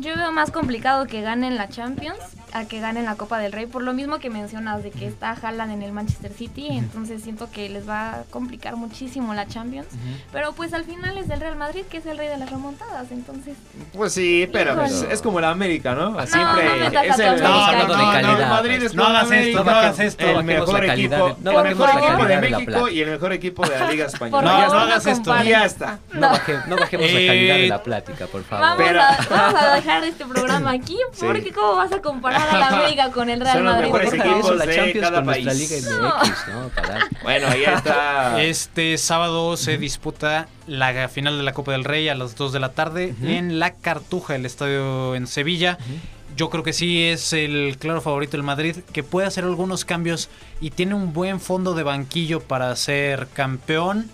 [0.00, 2.18] Yo veo más complicado que ganen la Champions
[2.54, 5.32] a que ganen la Copa del Rey, por lo mismo que mencionas de que está
[5.32, 9.86] Haaland en el Manchester City, entonces siento que les va a complicar muchísimo la Champions,
[10.32, 13.10] pero pues al final es del Real Madrid que es el rey de las remontadas,
[13.10, 13.54] entonces...
[13.92, 15.12] Pues sí, pero Híjole.
[15.12, 16.12] es, como la América, ¿no?
[16.26, 18.84] Siempre no es el no, calidad, el Madrid pues.
[18.84, 20.26] es No hagas esto, no hagas esto.
[20.26, 23.68] El No mejor equipo, de- no el mejor equipo de México y el mejor equipo
[23.68, 24.66] de la Liga Española.
[24.68, 25.42] No, no hagas esto.
[25.42, 25.98] ya está.
[26.14, 26.30] No, No.
[26.30, 28.64] baje- no bajemos la calidad de la plática, por favor.
[28.68, 31.24] Vamos, Pero- a, vamos a dejar este programa aquí, Sí.
[31.26, 33.86] porque ¿cómo vas a comparar a la América con el Real Son los Madrid?
[33.92, 35.70] mejores equipos la Champions cada con nuestra país.
[35.70, 36.70] Liga MX, ¿no?
[37.22, 38.42] Bueno, ahí está.
[38.42, 42.60] Este sábado se disputa la final de la Copa del Rey a las 2 de
[42.60, 45.78] la tarde en La Cartuja, el estadio en Sevilla.
[46.36, 50.28] Yo creo que sí es el claro favorito el Madrid, que puede hacer algunos cambios
[50.60, 54.08] y tiene un buen fondo de banquillo para ser campeón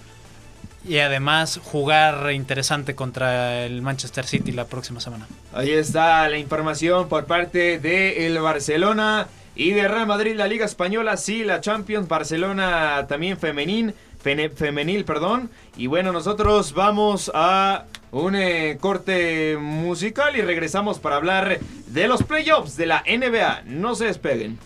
[0.87, 5.27] y además jugar interesante contra el Manchester City la próxima semana.
[5.53, 10.64] Ahí está la información por parte de el Barcelona y de Real Madrid, la Liga
[10.66, 15.49] Española, sí, la Champions, Barcelona también femenil, fene- femenil, perdón.
[15.77, 22.23] Y bueno, nosotros vamos a un eh, corte musical y regresamos para hablar de los
[22.25, 23.62] playoffs de la NBA.
[23.66, 24.59] No se despeguen.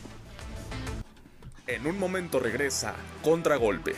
[1.66, 3.94] En un momento regresa Contragolpe.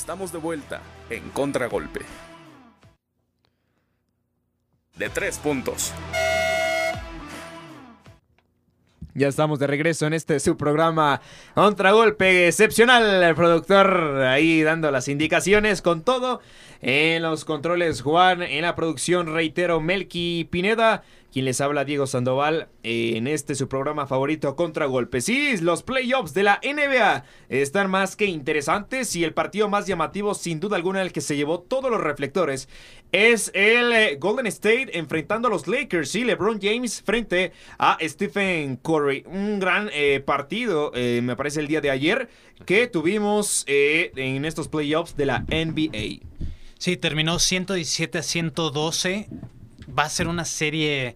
[0.00, 2.00] Estamos de vuelta en Contragolpe.
[4.96, 5.92] De tres puntos.
[9.12, 11.20] Ya estamos de regreso en este su programa
[11.54, 13.22] Contragolpe excepcional.
[13.22, 16.40] El productor ahí dando las indicaciones con todo.
[16.82, 21.02] En los controles Juan, en la producción reitero Melky Pineda.
[21.32, 25.20] Quien les habla Diego Sandoval en este su programa favorito Contragolpe.
[25.20, 30.34] Sí, los playoffs de la NBA están más que interesantes y el partido más llamativo
[30.34, 32.68] sin duda alguna el que se llevó todos los reflectores
[33.12, 38.76] es el eh, Golden State enfrentando a los Lakers y LeBron James frente a Stephen
[38.76, 39.24] Curry.
[39.26, 42.28] Un gran eh, partido, eh, me parece el día de ayer,
[42.66, 46.29] que tuvimos en estos playoffs de la NBA.
[46.80, 49.28] Sí, terminó 117 a 112.
[49.96, 51.14] Va a ser una serie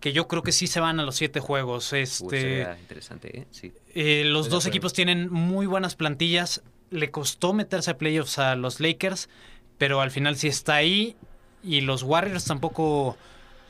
[0.00, 1.92] que yo creo que sí se van a los siete juegos.
[1.92, 3.46] Este, interesante, ¿eh?
[3.52, 3.72] Sí.
[3.94, 6.62] eh, los dos equipos tienen muy buenas plantillas.
[6.90, 9.28] Le costó meterse a playoffs a los Lakers,
[9.78, 11.14] pero al final sí está ahí.
[11.62, 13.16] Y los Warriors tampoco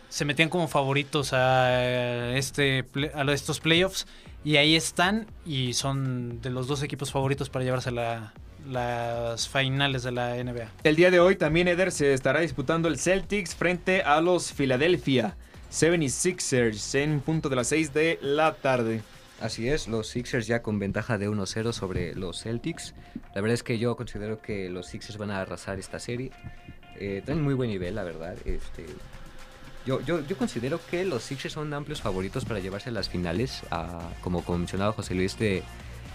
[0.08, 4.06] se metían como favoritos a, este, a estos playoffs.
[4.44, 8.32] Y ahí están y son de los dos equipos favoritos para llevarse la-
[8.66, 10.68] las finales de la NBA.
[10.82, 15.36] El día de hoy también Eder se estará disputando el Celtics frente a los Philadelphia
[15.70, 19.02] 76ers en punto de las 6 de la tarde.
[19.40, 22.94] Así es, los Sixers ya con ventaja de 1-0 sobre los Celtics.
[23.34, 26.30] La verdad es que yo considero que los Sixers van a arrasar esta serie.
[26.96, 28.36] Eh, tienen muy buen nivel, la verdad.
[28.44, 28.86] Este,
[29.84, 33.62] Yo, yo, yo considero que los Sixers son amplios favoritos para llevarse a las finales,
[33.70, 35.62] a, como mencionaba José Luis, de,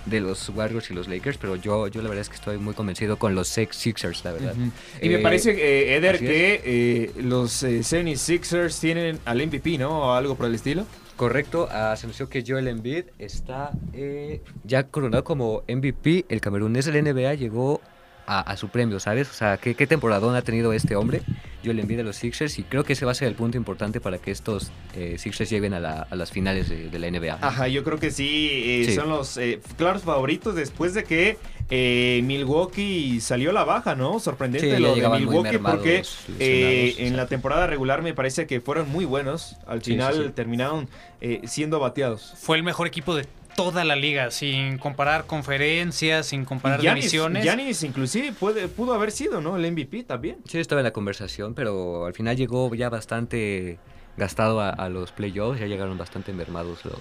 [0.05, 2.73] de los Warriors y los Lakers, pero yo, yo la verdad es que estoy muy
[2.73, 4.55] convencido con los Sixers, la verdad.
[5.01, 9.99] Y me Eh, parece, eh, Eder, que eh, los eh, 76ers tienen al MVP, ¿no?
[9.99, 10.85] O algo por el estilo.
[11.15, 16.25] Correcto, ah, se anunció que Joel Embiid está eh, ya coronado como MVP.
[16.29, 17.81] El camerunés del NBA llegó
[18.29, 19.27] a, a su premio, ¿sabes?
[19.29, 21.21] O sea, ¿qué, qué temporadón ha tenido este hombre,
[21.65, 23.99] Joel Embiid de los Sixers, y creo que ese va a ser el punto importante
[23.99, 27.39] para que estos eh, Sixers lleguen a, la- a las finales de, de la NBA.
[27.41, 28.95] Ajá, yo creo que sí, eh, Sí.
[28.95, 31.37] son los eh, claros favoritos después de que
[31.71, 34.19] eh, Milwaukee salió a la baja, ¿no?
[34.19, 36.03] Sorprendente Sí, lo de Milwaukee porque
[36.39, 39.55] eh, en la temporada regular me parece que fueron muy buenos.
[39.67, 40.29] Al Sí, final sí, sí.
[40.33, 40.87] terminaron
[41.21, 42.33] eh, siendo bateados.
[42.37, 43.25] Fue el mejor equipo de
[43.63, 47.43] toda la liga, sin comparar conferencias, sin comparar Giannis, divisiones.
[47.43, 49.57] Giannis inclusive puede, pudo haber sido, ¿no?
[49.57, 50.37] El MVP también.
[50.47, 53.79] Sí, estaba en la conversación, pero al final llegó ya bastante
[54.17, 56.99] gastado a, a los playoffs, ya llegaron bastante mermados los,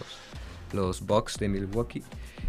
[0.73, 2.03] los Bucks de Milwaukee.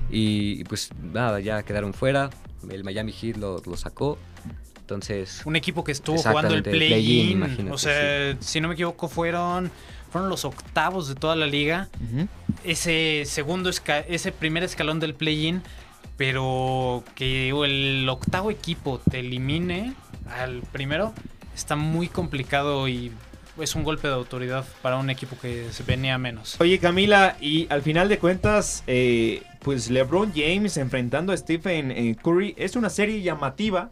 [0.10, 2.30] Y, y pues nada, ya quedaron fuera,
[2.70, 4.18] el Miami Heat lo, lo sacó.
[4.82, 9.70] Entonces, Un equipo que estuvo jugando el play-in, o sea, si no me equivoco, fueron,
[10.12, 11.88] fueron los octavos de toda la liga.
[12.64, 15.62] Ese segundo, esca- ese primer escalón del play-in,
[16.18, 19.94] pero que el octavo equipo te elimine
[20.38, 21.14] al primero,
[21.56, 23.12] está muy complicado y
[23.62, 26.56] es un golpe de autoridad para un equipo que se venía menos.
[26.60, 32.16] Oye Camila, y al final de cuentas, eh, pues LeBron James enfrentando a Stephen eh,
[32.22, 33.90] Curry es una serie llamativa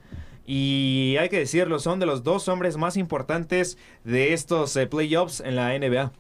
[0.48, 5.42] y hay que decirlo, son de los dos hombres más importantes de estos eh, playoffs
[5.42, 6.14] en la NBA.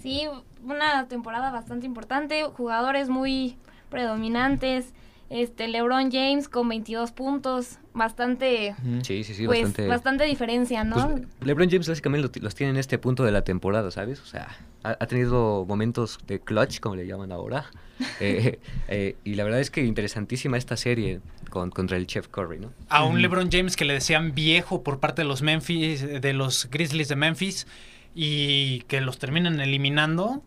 [0.00, 0.28] Sí,
[0.64, 3.56] una temporada bastante importante, jugadores muy
[3.90, 4.94] predominantes.
[5.28, 9.86] Este LeBron James con 22 puntos, bastante sí, sí, sí, pues bastante...
[9.88, 11.10] bastante diferencia, ¿no?
[11.10, 14.20] Pues, LeBron James básicamente los tiene en este punto de la temporada, ¿sabes?
[14.20, 14.48] O sea,
[14.82, 17.70] ha, ha tenido momentos de clutch, como le llaman ahora.
[18.20, 22.58] Eh, eh, y la verdad es que interesantísima esta serie con, contra el Chef Curry,
[22.58, 22.72] ¿no?
[22.88, 26.68] A un LeBron James que le decían viejo por parte de los Memphis, de los
[26.70, 27.66] Grizzlies de Memphis,
[28.14, 30.42] y que los terminan eliminando.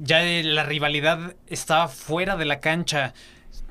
[0.00, 3.14] Ya eh, la rivalidad estaba fuera de la cancha.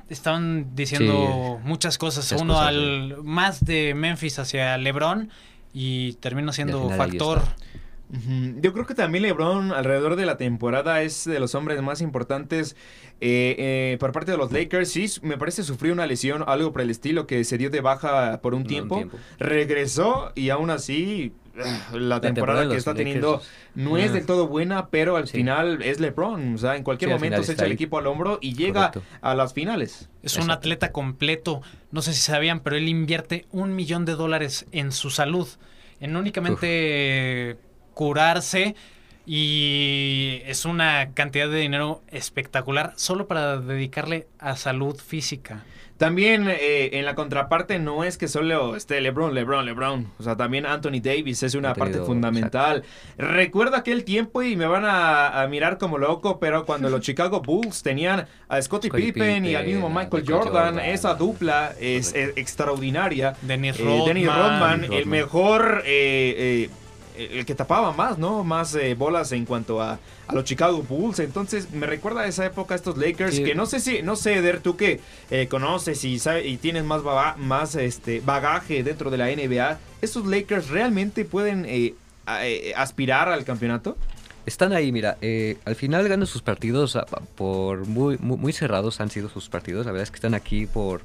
[0.08, 2.24] Estaban diciendo muchas cosas.
[2.32, 5.30] muchas Uno cosas, al más de Memphis hacia LeBron
[5.72, 7.42] y termina siendo factor.
[8.62, 12.74] Yo creo que también LeBron alrededor de la temporada es de los hombres más importantes
[13.20, 14.88] eh, eh, por parte de los Lakers.
[14.90, 18.40] Sí, me parece sufrió una lesión, algo por el estilo, que se dio de baja
[18.40, 18.96] por un Un tiempo.
[18.96, 19.18] tiempo.
[19.38, 21.32] Regresó y aún así
[21.92, 23.40] la, temporada, que está teniendo
[23.74, 24.14] no es Ah.
[24.14, 25.38] del todo buena, pero al Sí.
[25.38, 26.54] final es LeBron.
[26.54, 29.02] O sea, en cualquier Sí, momento se echa el equipo al hombro y llega Correcto.
[29.20, 30.08] a las finales.
[30.22, 30.52] Es un Exacto.
[30.52, 31.62] atleta completo.
[31.90, 35.48] No sé si sabían, pero él invierte un millón de dólares en su salud.
[36.00, 37.56] En únicamente
[37.94, 38.74] curarse.
[39.30, 45.64] Y es una cantidad de dinero espectacular solo para dedicarle a salud física.
[45.98, 50.10] También eh, en la contraparte no es que solo esté LeBron, LeBron, LeBron.
[50.18, 52.84] O sea, también Anthony Davis es una parte fundamental.
[53.18, 57.42] Recuerdo aquel tiempo y me van a, a mirar como loco, pero cuando los Chicago
[57.42, 60.78] Bulls tenían a Scottie Pippen y al mismo Michael, Michael Jordan, Jordan.
[60.88, 63.34] esa dupla es, es extraordinaria.
[63.42, 64.06] Dennis Eh, Rodman.
[64.06, 65.08] Dennis Rodman, el Rodman.
[65.08, 66.34] mejor, eh,
[66.66, 66.70] eh,
[67.18, 68.44] el que tapaba más, ¿no?
[68.44, 71.18] Más eh, bolas en cuanto a, a los Chicago Bulls.
[71.18, 73.44] Entonces me recuerda a esa época a estos Lakers Sí.
[73.44, 75.00] que no sé si, no sé, Eder, tú que
[75.30, 77.02] eh, conoces y, sabe- y tienes más,
[77.36, 81.94] más este, bagaje dentro de la NBA, ¿estos Lakers realmente pueden eh,
[82.26, 83.96] a- eh, aspirar al campeonato?
[84.46, 89.00] Están ahí, mira, eh, al final ganan sus partidos a- por muy, muy, muy cerrados
[89.00, 89.84] han sido sus partidos.
[89.84, 91.02] La verdad es que están aquí por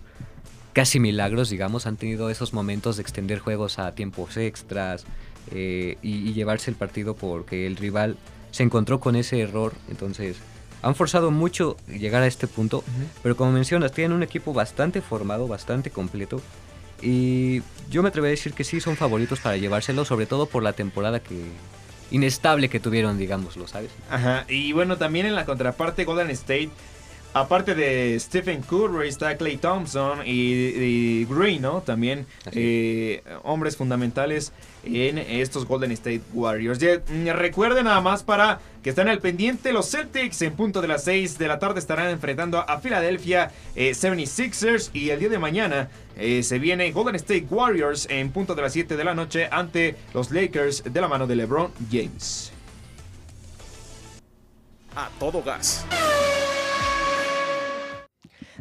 [0.71, 1.85] casi milagros, digamos.
[1.85, 5.05] Han tenido esos momentos de extender juegos a tiempos extras
[5.51, 8.17] eh, y, y llevarse el partido porque el rival
[8.51, 9.73] se encontró con ese error.
[9.89, 10.37] Entonces,
[10.83, 12.83] han forzado mucho llegar a este punto.
[13.23, 16.41] Pero como mencionas, tienen un equipo bastante formado, bastante completo.
[17.01, 20.61] Y yo me atrevo a decir que sí son favoritos para llevárselo, sobre todo por
[20.61, 21.35] la temporada que
[22.11, 23.89] inestable que tuvieron, digámoslo, ¿sabes?
[24.09, 26.69] Ajá, y bueno, también en la contraparte Golden State,
[27.33, 31.81] aparte de Stephen Curry, está Clay Thompson y, y Green, ¿no?
[31.81, 36.79] También eh, hombres fundamentales en estos Golden State Warriors.
[37.09, 41.05] Mm, recuerden nada más para que estén al pendiente, los Celtics en punto de las
[41.05, 45.89] 6 de la tarde estarán enfrentando a Philadelphia eh, 76ers y el día de mañana
[46.17, 49.95] eh, se viene Golden State Warriors en punto de las 7 de la noche ante
[50.13, 52.51] los Lakers de la mano de LeBron James.
[54.95, 55.85] A todo gas.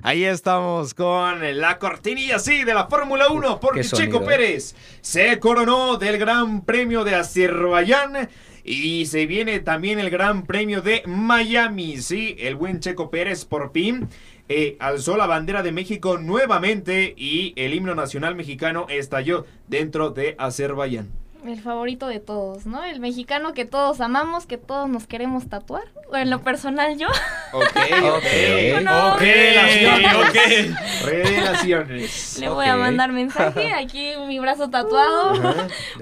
[0.05, 4.27] Ahí estamos con la cortinilla, sí, de la Fórmula 1, porque Checo ¿eh?
[4.27, 8.29] Pérez se coronó del Gran Premio de Azerbaiyán
[8.65, 11.99] Y se viene también el Gran Premio de Miami.
[11.99, 14.09] Sí, el buen Checo Pérez por fin
[14.49, 20.35] eh, alzó la bandera de México nuevamente y el himno nacional mexicano estalló dentro de
[20.37, 21.22] Azerbaiyán.
[21.45, 22.85] El favorito de todos, ¿no?
[22.85, 25.83] El mexicano que todos amamos, que todos nos queremos tatuar.
[26.11, 27.09] O en lo personal yo.
[27.53, 28.83] Ok, ok.
[28.83, 30.15] No, ok, relaciones.
[30.17, 31.05] ok.
[31.05, 32.39] Relaciones.
[32.39, 35.35] Le voy a mandar mensaje aquí mi brazo tatuado.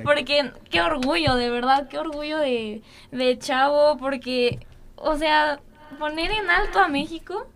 [0.02, 3.96] Porque qué orgullo, de verdad, qué orgullo de, de Chavo.
[3.96, 4.58] Porque,
[4.96, 5.60] o sea,
[5.98, 7.46] poner en alto a México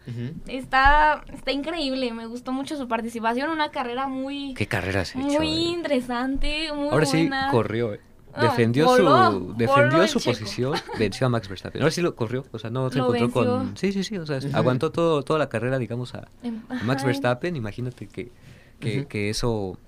[0.47, 2.13] está, está increíble.
[2.13, 3.51] Me gustó mucho su participación.
[3.51, 4.55] Una carrera muy.
[4.55, 7.47] ¿Qué carrera se Muy interesante, muy Ahora buena.
[7.47, 8.01] sí corrió, eh.
[8.37, 11.81] Ah, Defendió voló, su defendió su posición, venció a Max Verstappen.
[11.81, 13.59] Ahora sí lo corrió, o sea, no se Lo encontró venció.
[13.59, 16.27] con Sí, sí, sí, o sea, aguantó todo toda la carrera, digamos a,
[16.69, 17.05] a Max.
[17.05, 18.33] Verstappen, imagínate que
[18.81, 19.09] que, Ujú.
[19.09, 19.79] que eso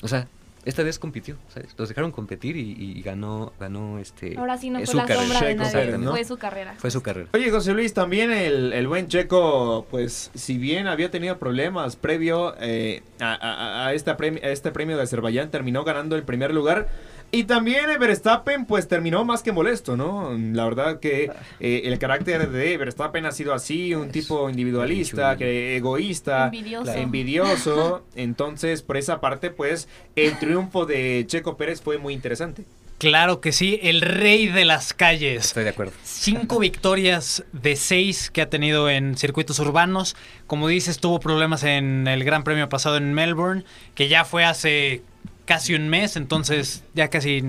[0.00, 0.28] o sea,
[0.64, 1.74] esta vez compitió, ¿sabes?
[1.76, 5.22] Los dejaron competir y, y ganó ganó este Ahora sí no fue su la carrera.
[5.28, 6.10] sombra de nadie, ¿no?
[6.12, 6.74] fue su carrera.
[6.78, 7.28] Fue su carrera.
[7.34, 12.54] Oye, José Luis, también el, el buen Checo, pues, si bien había tenido problemas previo
[12.60, 16.88] eh, a, a- a esta a este premio de Azerbaiyán, terminó ganando el primer lugar.
[17.34, 20.30] Y también Verstappen, pues, terminó más que molesto, ¿no?
[20.52, 25.76] La verdad que eh, el carácter de Verstappen ha sido así, un tipo individualista, que
[25.76, 26.92] egoísta, Envidioso.
[26.92, 28.04] envidioso.
[28.14, 32.64] Entonces, por esa parte, pues, el triunfo de Checo Pérez fue muy interesante.
[32.98, 35.46] Claro que sí, el rey de las calles.
[35.46, 35.92] Estoy de acuerdo.
[36.04, 40.14] Cinco victorias de seis que ha tenido en circuitos urbanos.
[40.46, 43.64] Como dices, tuvo problemas en el Gran Premio pasado en Melbourne,
[43.96, 45.02] que ya fue hace
[45.44, 47.42] casi un mes, entonces ya casi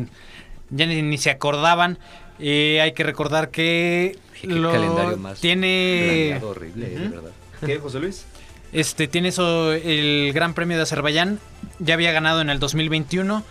[0.69, 1.97] ya ni, ni se acordaban.
[2.39, 7.31] Eh, hay que recordar que Qué lo- calendario más tiene de verdad.
[7.65, 8.25] ¿Qué, José Luis?
[8.73, 11.39] este tiene eso el Gran Premio de Azerbaiyán,
[11.79, 13.43] ya había ganado en el 2021.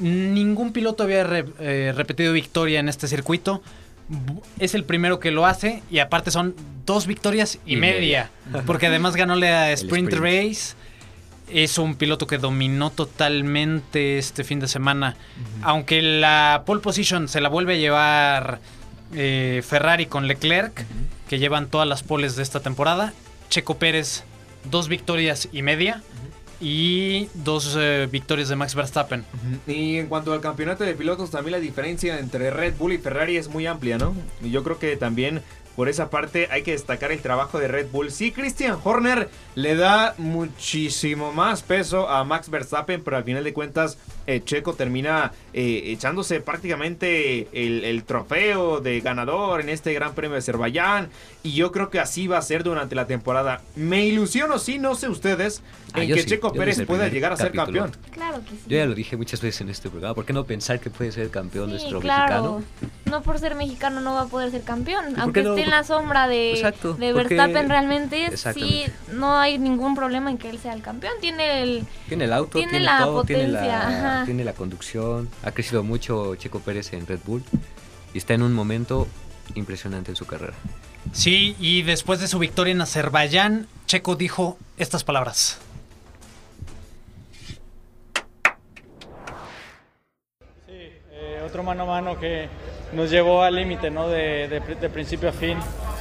[0.00, 3.62] Ningún piloto había re- eh, repetido victoria en este circuito.
[4.58, 6.54] Es el primero que lo hace y aparte son
[6.86, 8.30] dos victorias y, Y media,
[8.66, 10.48] porque además ganóle a Sprint, sprint.
[10.48, 10.74] Race.
[11.52, 15.16] Es un piloto que dominó totalmente este fin de semana.
[15.62, 18.60] Aunque la pole position se la vuelve a llevar
[19.14, 20.84] eh, Ferrari con Leclerc,
[21.28, 23.12] que llevan todas las poles de esta temporada.
[23.50, 24.24] Checo Pérez,
[24.70, 26.02] dos victorias y media.
[26.64, 29.24] Y dos eh, victorias de Max Verstappen.
[29.66, 33.36] Y en cuanto al campeonato de pilotos, también la diferencia entre Red Bull y Ferrari
[33.36, 34.14] es muy amplia, ¿no?
[34.40, 35.42] Y yo creo que también
[35.76, 38.10] por esa parte hay que destacar el trabajo de Red Bull.
[38.10, 43.52] Sí, Christian Horner le da muchísimo más peso a Max Verstappen, pero al final de
[43.52, 50.14] cuentas eh, Checo termina eh, echándose prácticamente el, el trofeo de ganador en este Gran
[50.14, 51.08] Premio de Azerbaiyán.
[51.42, 53.60] Y yo creo que así va a ser durante la temporada.
[53.76, 55.62] Me ilusiono, sí, no sé ustedes,
[55.94, 57.90] Ah, en que sí, Checo yo Pérez pueda llegar a ser campeón.
[58.12, 58.60] Claro que sí.
[58.66, 61.12] Yo ya lo dije muchas veces en este programa, ¿por qué no pensar que puede
[61.12, 62.60] ser campeón Sí, nuestro claro.
[62.60, 62.62] mexicano?
[63.10, 65.04] No por ser mexicano no va a poder ser campeón.
[65.18, 65.50] Aunque no?
[65.50, 70.30] esté en la sombra de, Exacto, de porque- Verstappen realmente, sí, no hay ningún problema
[70.30, 71.12] en que él sea el campeón.
[71.20, 71.84] Tiene el...
[72.08, 73.88] Tiene el auto, Tiene tiene, la todo, tiene, potencia, la,
[74.20, 74.24] ajá.
[74.24, 75.28] tiene la conducción.
[75.44, 77.42] Ha crecido mucho Checo Pérez en Red Bull
[78.14, 79.08] y está en un momento
[79.54, 80.54] impresionante en su carrera.
[81.12, 85.58] Sí, y después de su victoria en Azerbaiyán, Checo dijo estas palabras.
[90.68, 92.48] Eh, otro mano a mano que
[92.92, 94.08] nos llevó al límite, ¿no?
[94.08, 95.58] De, de pri- de principio a fin.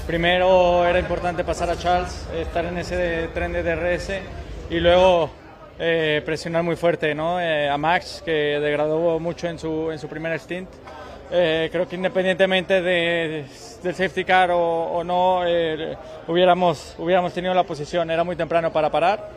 [0.08, 4.10] Primero era importante pasar a Charles, estar en ese de- tren de DRS
[4.70, 5.30] y luego
[5.84, 7.42] eh, presionar muy fuerte, ¿no?
[7.42, 10.70] Eh, a Max, que degradó mucho en su, en su primer stint.
[11.32, 13.46] Eh, creo que independientemente de,
[13.82, 18.12] del safety car o, o no, eh, hubiéramos, hubiéramos tenido la posición.
[18.12, 19.30] Era muy temprano para parar.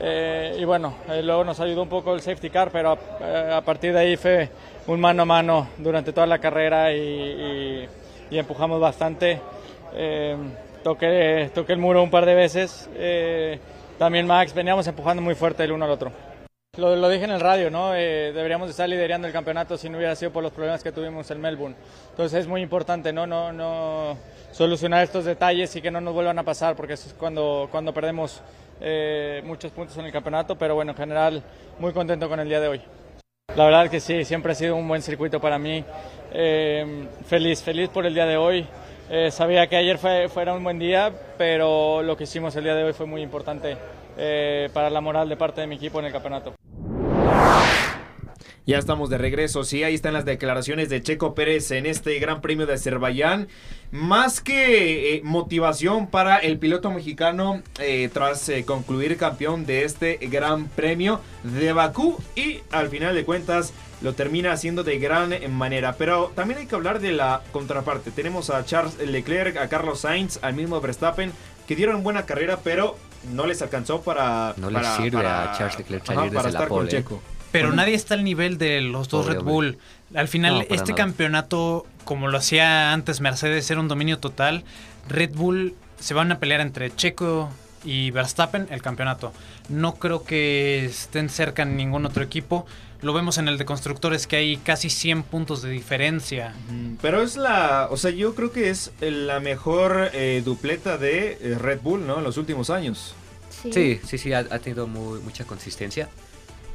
[0.00, 3.60] Eh, y bueno, eh, luego nos ayudó un poco el safety car, pero a, a
[3.60, 4.48] partir de ahí fue
[4.88, 7.88] un mano a mano durante toda la carrera y, y-
[8.30, 9.38] y empujamos bastante.
[10.82, 12.88] Toqué, toqué el muro un par de veces.
[13.98, 16.10] También Max, veníamos empujando muy fuerte el uno al otro.
[16.76, 17.94] Lo, lo dije en el radio, ¿no?
[17.94, 20.90] Eh, deberíamos de estar liderando el campeonato si no hubiera sido por los problemas que
[20.90, 21.76] tuvimos en Melbourne.
[22.10, 23.28] Entonces es muy importante, ¿no?
[23.28, 24.16] No, no
[24.50, 27.94] solucionar estos detalles y que no nos vuelvan a pasar, porque eso es cuando, cuando
[27.94, 28.42] perdemos
[28.80, 30.56] eh, muchos puntos en el campeonato.
[30.58, 31.42] Pero bueno, en general,
[31.78, 32.80] muy contento con el día de hoy.
[33.54, 35.84] La verdad que sí, siempre ha sido un buen circuito para mí.
[36.32, 38.66] Eh, feliz, feliz por el día de hoy.
[39.10, 42.74] Eh, sabía que ayer fue, fuera un buen día, pero lo que hicimos el día
[42.74, 43.76] de hoy fue muy importante
[44.16, 46.54] eh, para la moral de parte de mi equipo en el campeonato.
[48.66, 52.40] Ya estamos de regreso, sí, ahí están las declaraciones de Checo Pérez en este Gran
[52.40, 53.48] Premio de Azerbaiyán.
[53.90, 57.62] Más que eh, motivación para el piloto mexicano
[58.14, 63.74] tras concluir campeón de este Gran Premio de Bakú y al final de cuentas
[64.04, 65.94] lo termina haciendo de gran manera.
[65.98, 68.10] Pero también hay que hablar de la contraparte.
[68.12, 71.32] Tenemos a Charles Leclerc, a Carlos Sainz, al mismo Verstappen,
[71.66, 72.96] que dieron buena carrera, pero
[73.32, 74.54] no les alcanzó para...
[74.58, 76.86] No para, les sirve para- a Charles Leclerc ajá, para desde la estar con.
[76.88, 77.22] Checo.
[77.50, 79.52] Pero nadie está al nivel de los dos Pobre Red hombre.
[79.54, 79.78] Bull.
[80.14, 80.94] Al final, No, este nada.
[80.96, 84.64] campeonato, como lo hacía antes Mercedes, era un dominio total.
[85.08, 87.48] Red Bull se van a pelear entre Checo
[87.84, 89.32] y Verstappen el campeonato.
[89.68, 92.66] No creo que estén cerca en ningún otro equipo.
[93.02, 96.54] Lo vemos en el de constructores que hay casi 100 puntos de diferencia.
[96.70, 101.38] Mm, Pero es la, o sea, yo creo que es la mejor eh, dupleta de
[101.40, 102.18] eh, Red Bull, ¿no?
[102.18, 103.14] En los últimos años.
[103.70, 106.08] Sí, sí, sí, ha, ha tenido muy- mucha consistencia.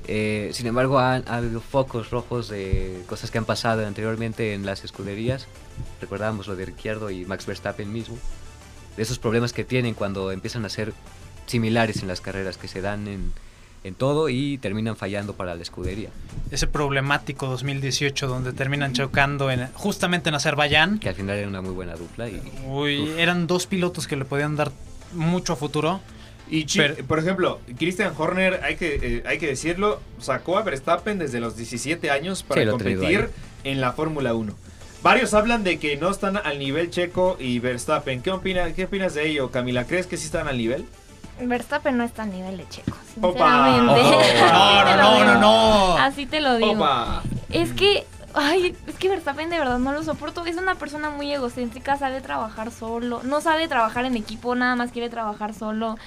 [0.07, 4.65] Eh, sin embargo, han, ha habido focos rojos de cosas que han pasado anteriormente en
[4.65, 5.47] las escuderías.
[6.01, 8.17] Recordamos lo de Ricciardo y Max Verstappen mismo.
[8.99, 10.91] De esos problemas que tienen cuando empiezan a ser
[11.45, 13.31] similares en las carreras que se dan en,
[13.85, 16.09] en todo y terminan fallando para la escudería.
[16.51, 20.99] Ese problemático 2018 donde terminan chocando en, justamente en Azerbaiyán.
[20.99, 22.27] Que al final era una muy buena dupla.
[22.27, 23.17] Y, Uy, Uf.
[23.17, 24.69] eran dos pilotos que le podían dar
[25.13, 26.01] mucho a futuro.
[26.49, 31.19] Y Pero- por ejemplo, Christian Horner, hay que, eh, hay que decirlo, sacó a Verstappen
[31.19, 33.29] desde los 17 años para Sí, competir
[33.63, 34.53] en la Fórmula 1.
[35.01, 38.21] Varios hablan de que no están al nivel Checo y Verstappen.
[38.21, 39.85] ¿Qué, opina, ¿Qué opinas de ello, Camila?
[39.85, 40.85] ¿Crees que sí están al nivel?
[41.41, 43.77] Verstappen no está al nivel de Checo, Opa.
[43.77, 44.01] sinceramente.
[44.01, 44.85] Opa.
[44.97, 45.39] No, no, no, digo.
[45.39, 45.97] no.
[45.97, 46.71] Así te lo digo.
[46.73, 47.23] Opa.
[47.49, 50.45] Es que, ay, es que Verstappen de verdad no lo soporto.
[50.45, 53.21] Es una persona muy egocéntrica, sabe trabajar solo.
[53.23, 55.97] No sabe trabajar en equipo, nada más quiere trabajar solo.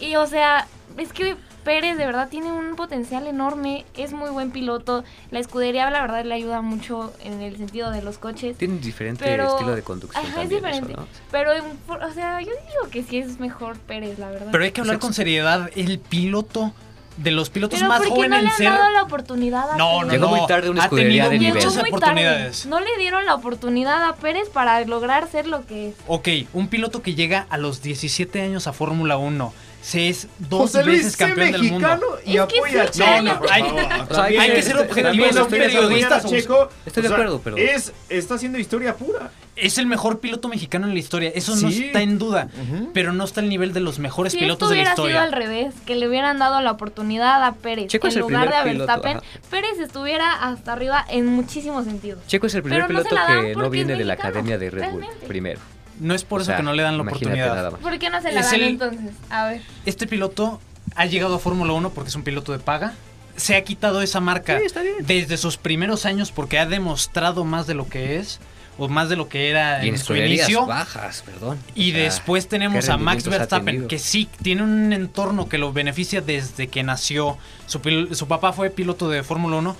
[0.00, 0.66] Y o sea,
[0.96, 5.02] es que Pérez de verdad tiene un potencial enorme, es muy buen piloto.
[5.30, 8.56] La escudería la verdad le ayuda mucho en el sentido de los coches.
[8.58, 10.92] tienen diferente Pero- estilo de conducción Ajá, es eso, diferente.
[10.94, 11.06] ¿no?
[11.30, 11.52] Pero,
[11.88, 14.48] o sea, yo digo que sí es mejor Pérez, la verdad.
[14.52, 15.70] Pero hay que hablar con seriedad.
[15.74, 16.72] El piloto
[17.16, 18.68] de los pilotos Pero más ¿por qué jóvenes no le en han ser.
[18.72, 20.10] dado la oportunidad a No, no?
[20.10, 20.36] Llegó no.
[20.36, 21.54] muy tarde una escudería de nivel.
[21.54, 22.62] Llegó muchas muy oportunidades.
[22.62, 22.70] tarde.
[22.70, 25.94] No le dieron la oportunidad a Pérez para lograr ser lo que es.
[26.08, 29.52] Ok, un piloto que llega a los 17 años a Fórmula 1.
[29.84, 31.88] Se es dos José Luis, veces campeón del mundo.
[31.88, 33.82] mexicano y Es que apoya a sí, Checo, no, no, hay- favor.
[34.10, 37.56] o sea, hay que ser objetivos, los a periodistas Checo, Estoy o de acuerdo, pero-
[37.58, 39.30] Es, está haciendo historia pura.
[39.56, 41.30] Es el mejor piloto mexicano en la historia.
[41.34, 42.48] Eso no está en duda.
[42.94, 45.06] Pero no está al nivel de los mejores Si pilotos esto de la hubiera sido
[45.06, 45.22] historia.
[45.22, 48.56] al revés, que le hubieran dado la oportunidad a Pérez Checo es en lugar de
[48.56, 49.20] a Verstappen.
[49.50, 52.26] Pérez estuviera hasta arriba en muchísimos sentidos.
[52.26, 55.04] Checo es el primer Pero piloto que no viene de la academia de Red Bull,
[55.28, 55.60] primero.
[56.00, 57.54] No es por O eso sea, que no le dan la oportunidad.
[57.54, 57.80] nada más.
[57.80, 59.12] ¿Por qué no se la Es dan el- entonces?
[59.30, 59.62] A ver.
[59.86, 60.60] Este piloto
[60.96, 62.94] ha llegado a Fórmula 1 porque es un piloto de paga.
[63.36, 64.94] Se ha quitado esa marca Sí, está bien.
[65.00, 68.38] desde sus primeros años porque ha demostrado más de lo que es
[68.78, 70.66] o más de lo que era Y en en su inicio.
[70.66, 71.58] bajas, perdón.
[71.76, 75.58] Y O sea, después tenemos ¿qué a Max Verstappen, que sí tiene un entorno que
[75.58, 77.36] lo beneficia desde que nació.
[77.66, 77.80] Su,
[78.12, 79.76] su papá fue piloto de Fórmula 1,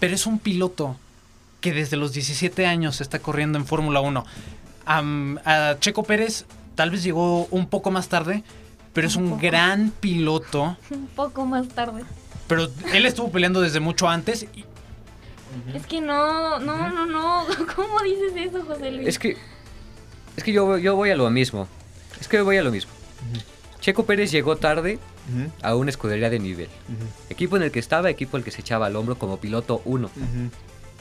[0.00, 0.96] pero es un piloto
[1.62, 4.24] que desde los 17 años está corriendo en Fórmula 1.
[4.96, 8.42] A Checo Pérez tal vez llegó un poco más tarde,
[8.92, 9.42] pero es Un poco.
[9.42, 10.76] gran piloto.
[10.90, 12.02] Un poco más tarde.
[12.46, 14.44] Pero él estuvo peleando desde mucho antes.
[14.54, 14.64] y-
[15.74, 17.44] Es que no, no, no, no.
[17.76, 19.08] ¿Cómo dices eso, José Luis?
[19.08, 19.36] Es que,
[20.36, 21.68] es que yo, yo voy a lo mismo.
[22.20, 22.90] Es que yo voy a lo mismo.
[23.80, 24.98] Checo Pérez llegó tarde
[25.62, 26.68] a una escudería de nivel.
[27.28, 30.10] Equipo en el que estaba, equipo al que se echaba al hombro como piloto 1.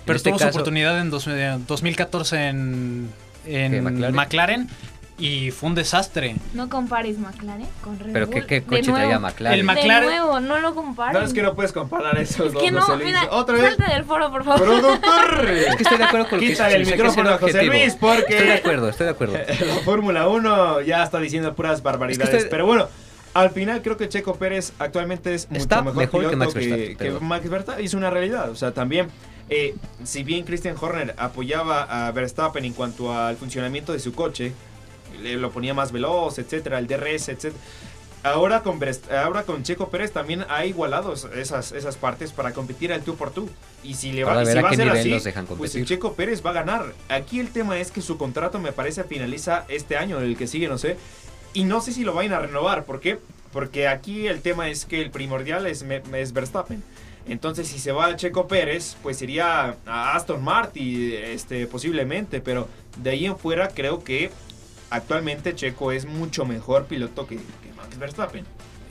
[0.06, 3.10] pero este tuvo su oportunidad en dos- eh, 2014 en,
[3.46, 4.16] en ¿Qué, McLaren?
[4.16, 4.70] McLaren
[5.20, 6.36] y fue un desastre.
[6.54, 8.36] No compares McLaren con Red Pero Bull.
[8.36, 9.60] ¿qué, qué coche traía McLaren?
[9.60, 11.20] El McLaren- De nuevo, no lo compares.
[11.20, 12.62] No, es que no puedes comparar esos Es dos.
[12.62, 13.06] que no, José Luis.
[13.08, 13.64] mira, Otra vez.
[13.76, 14.62] salte del foro, por favor.
[14.64, 15.50] ¡Productor!
[15.50, 17.74] Es que estoy de acuerdo con que Quítale el que micrófono a José objetivo.
[17.74, 18.34] Luis porque...
[18.34, 19.34] Estoy de acuerdo, estoy de acuerdo.
[19.68, 22.24] La Fórmula 1 ya está diciendo puras barbaridades.
[22.26, 22.88] Es que usted- Pero bueno,
[23.34, 26.60] al final creo que Checo Pérez actualmente es mucho Está mejor, mejor que Max que,
[26.60, 27.84] Verstappen, que pero- Max Verstappen.
[27.86, 28.52] Es una realidad.
[28.52, 29.08] O sea, también,
[29.50, 34.54] eh, si bien Christian Horner apoyaba a Verstappen en cuanto al funcionamiento de su coche,
[35.22, 37.56] le lo ponía más veloz, etcétera, el DRS, etcétera.
[38.24, 38.80] Ahora con,
[39.12, 43.34] ahora con Checo Pérez también ha igualado esas, esas partes para competir al 2 por
[43.34, 43.46] 2
[43.84, 45.58] Y si le va, y ver si a va a ser así, los dejan pues
[45.58, 45.82] competir.
[45.82, 46.94] el Checo Pérez va a ganar.
[47.10, 50.68] Aquí el tema es que su contrato me parece finaliza este año, el que sigue,
[50.68, 50.98] no sé.
[51.54, 52.84] Y no sé si lo vayan a renovar.
[52.84, 53.20] ¿Por qué?
[53.54, 56.84] Porque aquí el tema es que el primordial es, es Verstappen.
[57.30, 62.40] Entonces, si se va a Checo Pérez, pues sería a Aston Martin, este, posiblemente.
[62.42, 62.68] Pero
[62.98, 64.32] de ahí en fuera, creo que
[64.90, 68.46] actualmente Checo es mucho mejor piloto que, que Max Verstappen.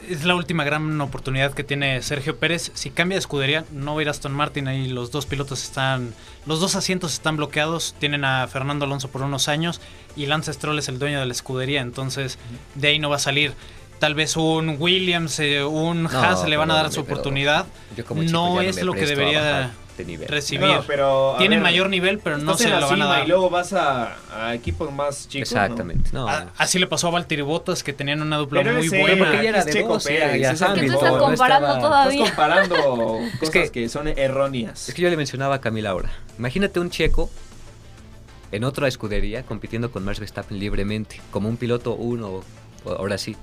[0.08, 2.70] es la última gran oportunidad que tiene Sergio Pérez.
[2.74, 4.68] Si cambia de escudería, no va a ir Aston Martin.
[4.68, 6.14] Ahí los dos pilotos están.
[6.44, 7.94] Los dos asientos están bloqueados.
[7.98, 9.80] Tienen a Fernando Alonso por unos años.
[10.14, 11.80] Y Lance Stroll es el dueño de la escudería.
[11.80, 12.38] Entonces,
[12.74, 13.54] de ahí no va a salir.
[13.98, 17.66] Tal vez un Williams, eh, un No, Haas le van a dar su oportunidad.
[17.96, 20.28] yo como chico No es lo que debería bajar de nivel.
[20.28, 20.66] recibir.
[20.68, 23.24] No, pero, a Tiene ver, mayor nivel, pero no se lo van a dar.
[23.24, 25.50] y luego vas a, a equipos más chicos.
[25.50, 26.10] Exactamente.
[26.12, 29.00] No, A- Así le pasó a Valtteri Bottas, que tenían una dupla Pero muy ese-
[29.00, 29.24] buena.
[29.30, 31.18] porque era es de Checo dos, ya- Pérez, ya es Que tú no, estás no
[31.18, 32.24] comparando estaba- todavía.
[32.24, 32.76] Estás comparando
[33.40, 34.90] cosas que- que, son erróneas.
[34.90, 36.10] Es que yo le mencionaba a Camila ahora.
[36.38, 37.30] Imagínate un checo
[38.52, 42.44] en otra escudería compitiendo con Max Verstappen libremente, como un piloto uno, o-
[42.88, 43.36] ahora sí.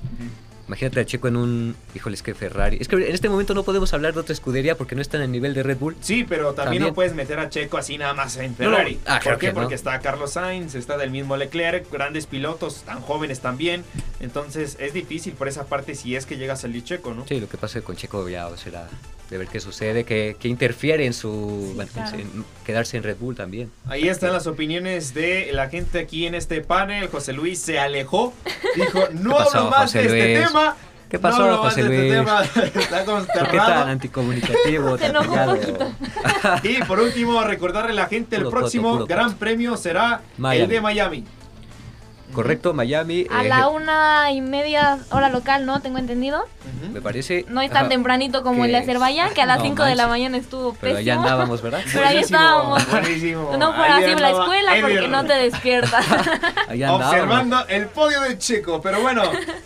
[0.66, 2.78] Imagínate al checo en un, híjoles que Ferrari.
[2.80, 5.24] Es que en este momento no podemos hablar de otra escudería porque no está en
[5.24, 5.98] el nivel de Red Bull.
[6.00, 6.84] Sí, pero también, También.
[6.84, 8.78] no puedes meter a Checo así nada más en No, no.
[8.78, 8.98] Ferrari.
[9.06, 9.48] Ah, ¿Por qué?
[9.50, 9.56] no.
[9.56, 13.84] Porque está Carlos Sainz, está del mismo Leclerc, grandes pilotos, tan jóvenes también.
[14.22, 17.28] Entonces es difícil por esa parte si es que llega a salir Checo, ¿no?
[17.28, 18.88] Sí, lo que pasa con Checo ya será
[19.30, 22.18] de ver qué sucede, que, que interfiere en su Sí, claro.
[22.20, 23.72] en quedarse en Red Bull también.
[23.88, 27.08] Ahí están las opiniones de la gente aquí en este panel.
[27.08, 28.34] José Luis se alejó.
[28.76, 30.48] Dijo, no pasó, hablo más José de este Luis?
[30.48, 30.76] tema.
[31.10, 32.14] ¿Qué pasó, no José de este Luis?
[32.14, 32.44] tema.
[32.44, 33.86] Está ¿Por qué tan consternado.
[33.86, 34.98] anticomunicativo?
[34.98, 35.96] Se tan enojó un?
[36.64, 39.38] Y por último, recordarle a la gente, el Puro próximo gran coto.
[39.40, 40.68] premio será el Miami.
[40.74, 41.24] de Miami.
[42.34, 43.28] Correcto, Miami.
[43.30, 45.82] A eh, la una y media hora local, ¿no?
[45.82, 46.44] Tengo entendido.
[46.92, 47.46] Me parece.
[47.48, 49.96] No es tan ajá, tempranito como el de Azerbaiyán, que a las No 5 de
[49.96, 50.10] la manches.
[50.10, 51.82] mañana estuvo Pero allá andábamos, ¿verdad?
[51.94, 52.90] Pero ahí estábamos.
[52.90, 53.56] Buenísimo.
[53.58, 56.06] No fuera Ahí así la andaba escuela porque no te despiertas.
[56.68, 57.08] Allá andábamos.
[57.08, 59.24] Observando el podio de Checo, pero bueno,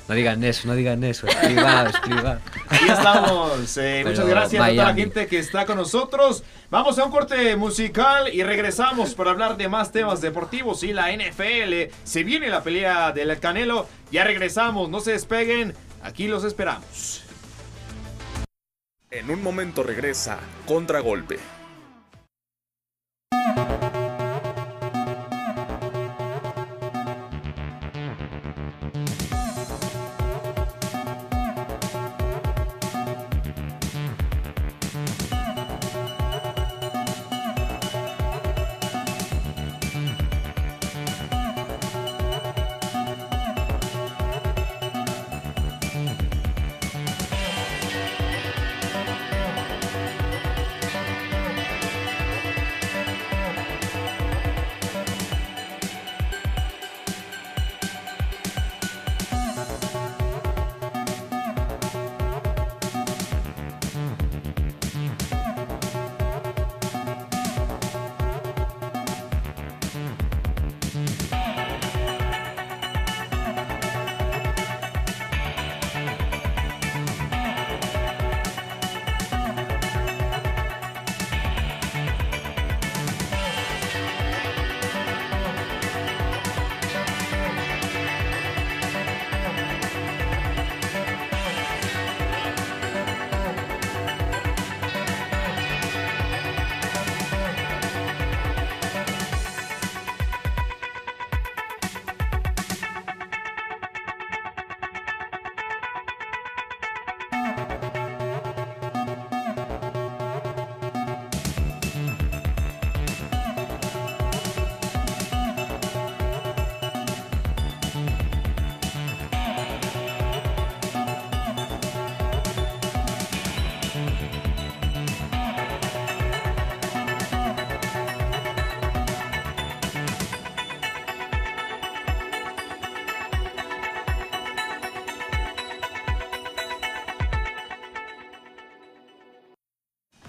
[0.07, 1.27] No digan eso, no digan eso.
[1.27, 2.39] Es privado, es privado.
[2.69, 3.77] ahí estamos.
[3.77, 6.43] Eh, muchas gracias a toda la gente que está con nosotros.
[6.69, 11.11] Vamos a un corte musical y regresamos para hablar de más temas deportivos y la
[11.13, 11.93] NFL.
[12.03, 13.87] Se viene la pelea del Canelo.
[14.11, 15.73] Ya regresamos, no se despeguen.
[16.01, 17.23] Aquí los esperamos.
[19.09, 21.39] En un momento regresa Contragolpe.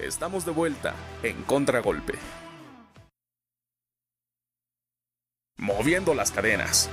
[0.08, 2.14] Estamos de vuelta en Contragolpe.
[5.58, 6.88] Moviendo las cadenas.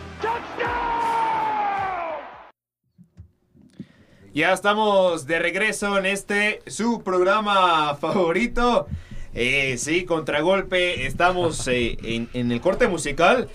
[4.33, 8.87] Ya estamos de regreso en este su programa favorito.
[9.33, 11.05] Eh, sí, contragolpe.
[11.05, 13.47] Estamos eh, en, en el corte musical.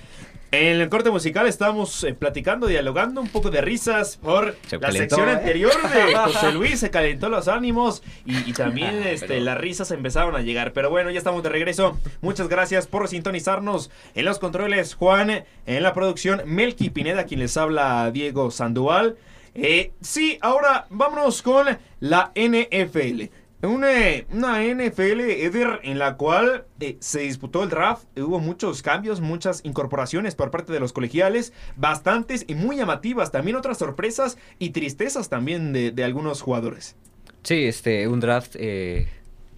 [0.52, 4.88] En el corte musical estamos eh, platicando, dialogando un poco de risas por Se la
[4.88, 5.32] calentó, sección ¿eh?
[5.32, 6.80] anterior de José Luis.
[6.80, 10.72] Se calentó los ánimos y, y también este, Pero- las risas empezaron a llegar.
[10.72, 11.96] Pero bueno, ya estamos de regreso.
[12.20, 15.44] Muchas gracias por sintonizarnos en los controles, Juan.
[15.66, 19.16] En la producción, Melky Pineda, quien les habla Diego Sandoval.
[19.54, 23.22] Eh, sí, ahora vámonos con la NFL.
[23.62, 23.88] Una,
[24.32, 29.60] una NFL, Eder, en la cual eh, se disputó el draft, hubo muchos cambios, muchas
[29.64, 35.28] incorporaciones por parte de los colegiales, bastantes y muy llamativas, también otras sorpresas y tristezas
[35.28, 36.96] también de, de algunos jugadores.
[37.42, 39.08] Sí, este, un draft eh,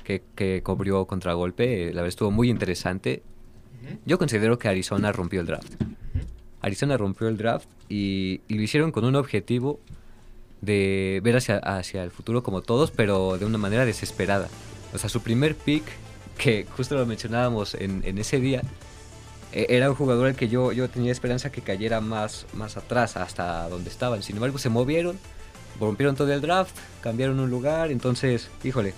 [0.02, 3.22] que, que cubrió contragolpe, eh, la verdad estuvo muy interesante.
[4.04, 5.74] Yo considero que Arizona rompió el draft.
[6.60, 9.80] Arizona rompió el draft y, y lo hicieron con un objetivo
[10.62, 14.48] de ver hacia, hacia el futuro como todos, pero de una manera desesperada.
[14.94, 15.84] O sea, su primer pick,
[16.38, 18.62] que justo lo mencionábamos en, en ese día,
[19.52, 23.16] e- era un jugador al que yo, yo tenía esperanza que cayera más, más atrás,
[23.16, 24.22] hasta donde estaban.
[24.22, 25.18] Sin embargo, se movieron,
[25.80, 28.94] rompieron todo el draft, cambiaron un lugar, entonces, híjole.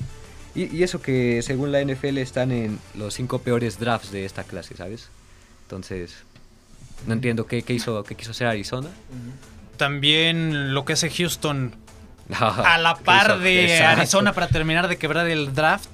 [0.55, 4.77] Y, eso que según la NFL están en los cinco peores drafts de esta clase,
[4.77, 5.09] ¿sabes?
[5.63, 6.15] Entonces,
[7.07, 8.91] no entiendo qué, qué hizo, qué quiso hacer Arizona.
[9.77, 11.75] También lo que hace Houston
[12.41, 13.83] a la par de.
[13.83, 15.89] Arizona para terminar de quebrar el draft,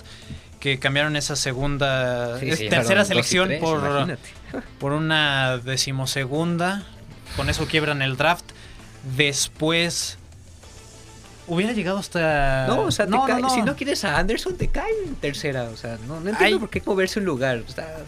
[0.61, 4.29] que cambiaron esa segunda, Sí, es sí, tercera selección tres, por, imagínate.
[4.79, 6.83] por una decimosegunda.
[7.37, 8.45] Con eso quiebran el draft.
[9.17, 10.19] Después
[11.51, 12.67] hubiera llegado hasta.
[12.67, 13.55] No, o sea, no, cae- no, no.
[13.55, 15.65] si no quieres a Anderson, te cae en tercera.
[15.65, 17.59] O sea, no, entiendo Hay- por qué moverse un lugar.
[17.69, 17.99] Está-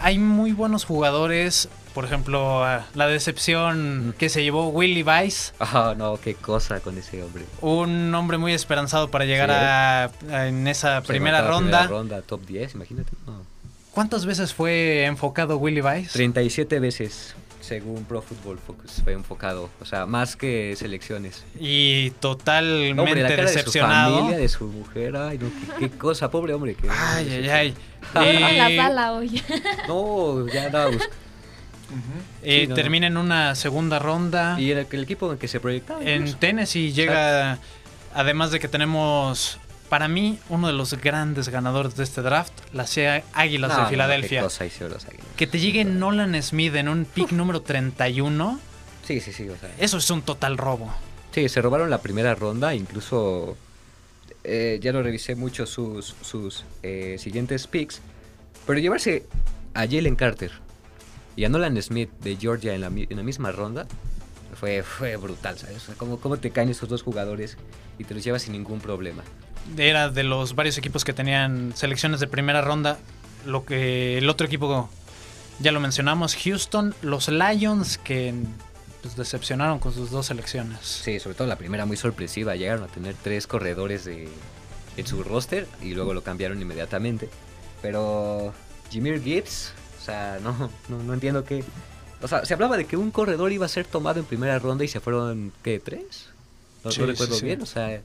[0.00, 1.68] Hay muy buenos jugadores.
[1.94, 5.52] Por ejemplo, ah, la decepción que se llevó Willie Vice.
[5.60, 7.44] Ah, no, qué cosa con ese hombre.
[7.60, 9.54] Un hombre muy esperanzado para llegar Sí.
[9.56, 11.80] a, a- en esa primera ronda.
[11.82, 13.10] Primera ronda, top 10, imagínate.
[13.92, 16.10] ¿Cuántas veces fue enfocado Willie Vice?
[16.14, 19.70] 37 veces, según Pro Football Focus, fue enfocado.
[19.80, 21.44] O sea, más que selecciones.
[21.58, 24.10] Y totalmente No, hombre, la cara decepcionado.
[24.10, 25.16] de su familia, de su mujer.
[25.16, 25.46] Ay, no,
[25.78, 26.74] qué, qué cosa, pobre hombre.
[26.74, 27.74] Que, Ay, ay, ay.
[28.14, 29.42] La Eh, hoy.
[29.88, 30.90] No, ya andaba
[32.42, 34.60] eh, Sí, no, termina en una segunda ronda.
[34.60, 36.02] Y era el equipo en el que se proyectaba.
[36.02, 36.38] En incluso.
[36.38, 37.58] Tennessee llega,
[38.14, 39.58] además de que tenemos,
[39.88, 42.96] para mí, uno de los grandes ganadores de este draft, las
[43.32, 44.40] Águilas No, de no, Filadelfia.
[44.40, 45.26] qué cosa hicieron los Águilas.
[45.36, 48.58] Que te llegue Nolan Smith en un pick número 31,
[49.06, 49.48] Sí, sí, sí.
[49.48, 50.90] O sea, eso es un total robo.
[51.32, 53.56] Sí, se robaron la primera ronda, incluso
[54.44, 58.00] eh, ya lo revisé mucho sus, sus eh, siguientes picks,
[58.66, 59.26] pero llevarse
[59.74, 60.52] a Jalen Carter
[61.36, 63.86] y a Nolan Smith de Georgia en la, en la misma ronda
[64.58, 65.76] fue, fue brutal, ¿sabes?
[65.76, 67.58] O sea, ¿cómo, cómo te caen esos dos jugadores
[67.98, 69.22] y te los llevas sin ningún problema?
[69.76, 72.98] Era de los varios equipos que tenían selecciones de primera ronda.
[73.46, 74.88] Lo que el otro equipo,
[75.58, 78.34] ya lo mencionamos, Houston, los Lions, que
[79.02, 80.80] pues, decepcionaron con sus dos selecciones.
[80.80, 84.28] Sí, sobre todo la primera muy sorpresiva, llegaron a tener tres corredores de,
[84.96, 87.28] en su roster y luego lo cambiaron inmediatamente.
[87.82, 88.54] Pero
[88.92, 91.64] Jameer Gibbs, o sea, no, no, no entiendo qué...
[92.22, 94.84] O sea, se hablaba de que un corredor iba a ser tomado en primera ronda
[94.84, 95.80] y se fueron, ¿qué?
[95.80, 96.30] ¿Tres?
[96.84, 97.46] No, Sí, recuerdo sí.
[97.46, 98.02] bien, o sea,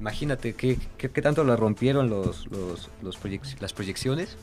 [0.00, 4.36] imagínate qué, qué, qué tanto la rompieron los, los, los proyec- las proyecciones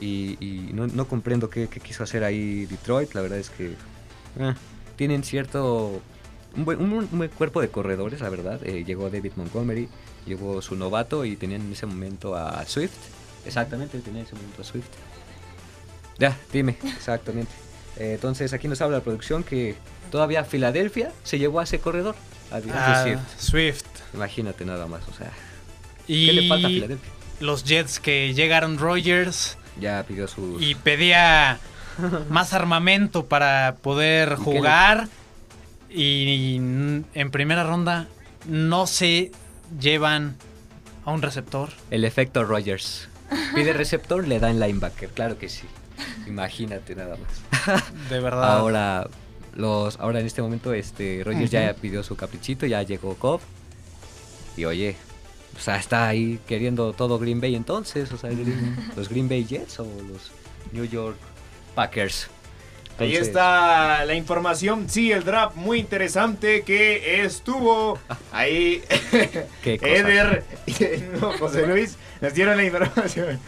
[0.00, 3.14] y, y no, no comprendo qué, qué quiso hacer ahí Detroit.
[3.14, 3.72] La verdad es que
[4.38, 4.54] eh,
[4.96, 6.00] tienen cierto.
[6.56, 8.60] Un buen, un- un buen cuerpo de corredores, la verdad.
[8.64, 9.88] Eh, llegó David Montgomery,
[10.26, 12.92] llegó su novato y tenían en ese momento a Swift.
[13.44, 14.86] Exactamente, tenían en ese momento a Swift.
[16.18, 17.50] Ya, dime, exactamente.
[17.96, 19.74] Eh, entonces aquí nos habla la producción que
[20.10, 22.14] todavía Filadelfia se llevó a ese corredor.
[22.50, 23.20] A, Ah, Swift.
[23.38, 23.84] Swift.
[24.14, 25.30] Imagínate nada más, o sea.
[26.06, 27.10] Y ¿Qué le falta a Filadelfia?
[27.40, 30.60] los Jets que llegaron Rogers Ya pidió sus.
[30.62, 31.58] y pedía
[32.30, 35.08] más armamento para poder ¿Y qué jugar.
[35.90, 38.06] Y en primera ronda
[38.46, 39.30] no se
[39.80, 40.36] llevan
[41.04, 41.70] a un receptor.
[41.90, 43.08] El efecto Rogers.
[43.54, 45.66] Pide receptor, le dan linebacker, claro que sí.
[46.26, 47.82] Imagínate nada más.
[48.10, 48.56] De verdad.
[48.58, 49.06] Ahora,
[49.58, 53.40] los, ahora en este momento, este Rogers ya pidió su caprichito, ya llegó Cobb.
[54.56, 54.96] Y oye,
[55.56, 58.10] o sea, está ahí queriendo todo Green Bay entonces.
[58.12, 60.30] O sea, Green- los Green Bay Jets o los
[60.72, 61.16] New York
[61.74, 62.28] Packers.
[63.00, 64.88] Ahí está la información.
[64.88, 67.98] Sí, el draft muy interesante que estuvo
[68.32, 68.82] ahí.
[69.62, 69.90] Qué cosa.
[69.92, 70.72] Eder y
[71.20, 73.38] no, José Luis nos dieron la información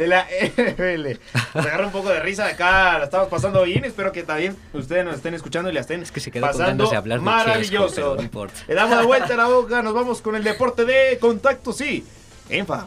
[0.00, 1.20] de la NFL.
[1.54, 3.84] Nos agarra un poco de risa acá, la estamos pasando bien.
[3.84, 6.86] Espero que también ustedes nos estén escuchando y la estén Es que se quedó pasando
[6.86, 8.16] hablar de Chesco, maravilloso.
[8.16, 8.46] no.
[8.66, 12.04] Le damos la vuelta a la boca, nos vamos con el deporte de contacto, sí.
[12.48, 12.86] Enfa.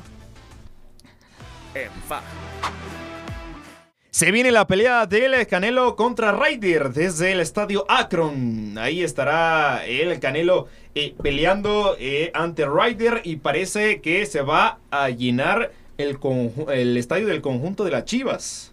[1.75, 2.21] Enfa.
[4.09, 8.77] Se viene la pelea del Canelo contra Ryder desde el estadio Akron.
[8.77, 15.09] Ahí estará el Canelo eh, peleando eh, ante Ryder y parece que se va a
[15.09, 15.71] llenar
[16.71, 18.71] el, estadio del conjunto de las Chivas.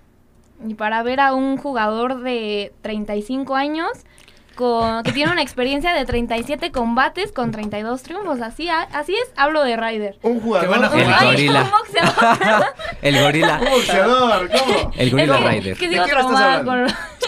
[0.66, 3.88] Y para ver a un jugador de 35 años
[4.56, 8.40] con, que tiene una experiencia de 37 combates con 32 triunfos.
[8.42, 10.18] Así, a- así es, hablo de Ryder.
[10.22, 10.68] Un jugador.
[10.94, 11.62] El gorila.
[11.62, 12.64] un boxeador.
[13.00, 13.58] El gorila.
[13.62, 14.92] Un boxeador, ¿cómo?
[14.96, 15.90] El gorila Es que- Es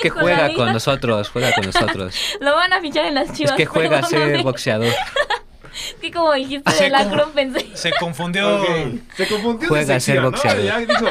[0.03, 2.15] que con juega con nosotros, juega con nosotros.
[2.41, 3.53] Lo van a fichar en las chivas.
[3.53, 4.93] Es que juega a ser boxeador.
[6.01, 7.67] Que como dijiste Así de la como- Cruz pensé.
[7.75, 8.65] Se confundió.
[9.17, 10.31] Se confundió Juega de a ser sección, ¿no?
[10.31, 10.65] boxeador.
[10.65, 11.07] Ya dijo,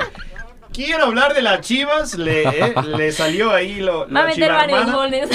[0.73, 4.91] quiero hablar de las chivas, le, eh, le salió ahí lo, Va a meter varios
[4.91, 5.29] goles.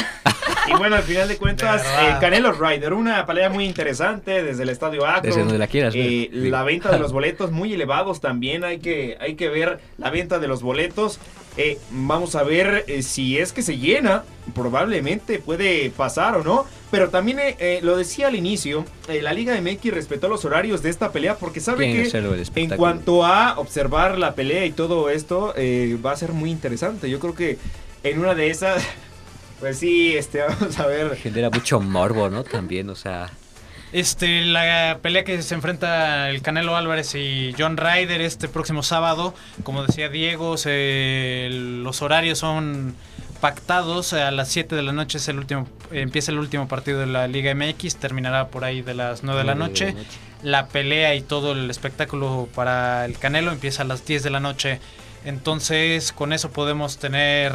[0.68, 4.68] Y bueno, al final de cuentas, eh, Canelo Ryder, una pelea muy interesante desde el
[4.68, 5.22] estadio Akron.
[5.22, 5.95] Desde donde la quieras.
[5.97, 10.11] Eh, la venta de los boletos muy elevados también, hay que, hay que ver la
[10.11, 11.20] venta de los boletos.
[11.57, 14.24] Eh, vamos a ver eh, si es que se llena,
[14.55, 16.66] probablemente puede pasar o no.
[16.99, 20.82] Pero también eh, eh, lo decía al inicio, eh, la Liga MX respetó los horarios
[20.82, 22.09] de esta pelea porque sabe que
[22.62, 27.09] en cuanto a observar la pelea y todo esto, eh, va a ser muy interesante.
[27.11, 27.59] Yo creo que
[28.03, 28.82] en una de esas,
[29.61, 31.16] pues sí, este, vamos a ver.
[31.16, 32.44] Genera mucho morbo, ¿no?
[32.44, 33.30] También, o sea.
[33.92, 39.32] Este, la pelea que se enfrenta el Canelo Álvarez y John Ryder este próximo sábado,
[39.62, 42.94] como decía Diego, se- los horarios son
[43.47, 47.07] pactados a las 7 de la noche es el último empieza el último partido de
[47.07, 49.94] la Liga MX, terminará por ahí de las 9 de la noche.
[50.42, 54.40] La pelea y todo el espectáculo para el Canelo empieza a las 10 de la
[54.40, 54.80] noche.
[55.24, 57.53] Entonces, con eso podemos tener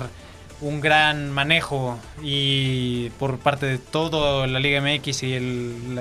[0.61, 5.99] un gran manejo y por parte de todo la Liga MX y el,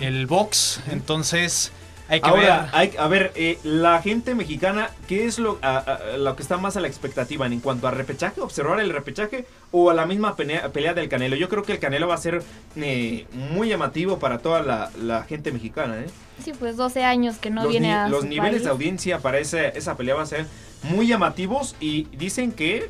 [0.00, 0.80] el box.
[0.90, 1.70] Entonces,
[2.08, 2.70] hay que Ahora, ver.
[2.72, 6.56] hay, a ver, eh, la gente mexicana, ¿qué es lo, a- a- lo que está
[6.56, 10.36] más a la expectativa en cuanto a repechaje, observar el repechaje o a la misma
[10.36, 11.34] pelea, pelea del Canelo?
[11.36, 12.42] Yo creo que el Canelo va a ser
[12.76, 15.98] eh, muy llamativo para toda la, la gente mexicana.
[16.00, 16.06] ¿eh?
[16.44, 18.64] Sí, pues 12 años que no los viene ni- a los su niveles país.
[18.64, 20.46] de audiencia para ese- esa pelea van a ser
[20.84, 22.88] muy llamativos y dicen que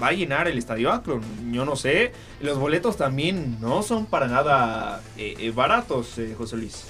[0.00, 1.20] va a llenar el estadio Akron.
[1.52, 6.56] Yo no sé, los boletos también no son para nada eh, eh, baratos, eh, José
[6.56, 6.84] Luis.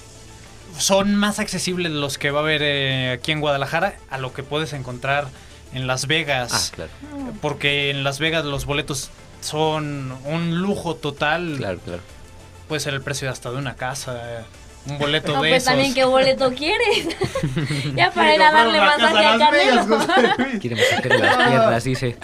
[0.77, 4.43] Son más accesibles los que va a haber eh, aquí en Guadalajara a lo que
[4.43, 5.27] puedes encontrar
[5.73, 6.71] en Las Ah, Vegas.
[6.75, 6.91] claro,
[7.41, 9.09] Porque en Las Vegas los boletos
[9.41, 11.55] son un lujo total.
[11.57, 12.01] claro, claro.
[12.67, 14.43] Puede ser el precio hasta de una casa.
[14.87, 15.73] Un boleto No, de pues esos.
[15.73, 17.07] también qué boleto quieres.
[17.95, 19.97] ya para ir Quiere a darle masaje a Canelo.
[20.61, 22.17] Quiere masajear las piernas, dice.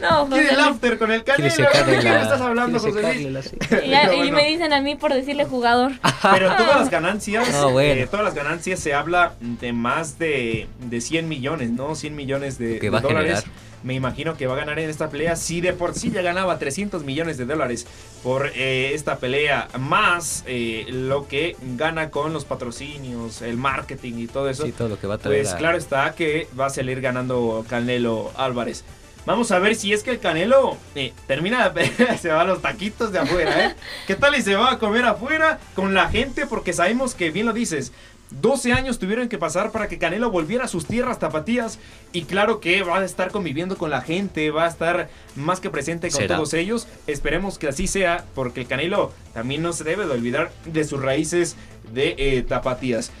[0.00, 1.54] no, Quiere José el after con el Quiere Canelo.
[1.54, 2.22] secarle ¿De qué la.
[2.22, 3.52] estás hablando, quiere José Luis?
[3.84, 4.32] Y, ya- y bueno.
[4.36, 5.92] me dicen a mí por decirle jugador.
[6.22, 8.02] Pero todas las ganancias, Ah, bueno.
[8.02, 11.94] eh, todas las ganancias se habla de más de, de 100 millones, ¿no?
[11.94, 13.40] 100 millones de, Que de va a dólares.
[13.40, 13.66] generar.
[13.86, 15.36] Me imagino que va a ganar en esta pelea.
[15.36, 17.86] Si de por sí ya ganaba 300 millones de dólares
[18.24, 24.26] por eh, esta pelea, más eh, lo que gana con los patrocinios, el marketing y
[24.26, 24.64] todo eso.
[24.66, 25.40] Sí, todo lo que va a traer.
[25.42, 28.82] Pues a- claro está que va a salir ganando Canelo Álvarez.
[29.24, 32.44] Vamos a ver si es que el Canelo eh, termina la pelea se va a
[32.44, 33.74] los taquitos de afuera, ¿eh?
[34.08, 36.46] ¿Qué tal y se va a comer afuera con la gente?
[36.46, 37.92] Porque sabemos que, bien lo dices,
[38.30, 41.78] 12 años tuvieron que pasar para que Canelo volviera a sus tierras tapatías.
[42.12, 45.70] Y claro que va a estar conviviendo con la gente, va a estar más que
[45.70, 46.36] presente con Será.
[46.36, 46.88] todos ellos.
[47.06, 51.00] Esperemos que así sea, porque el Canelo también no se debe de olvidar de sus
[51.00, 51.56] raíces
[51.92, 53.12] de eh, tapatías.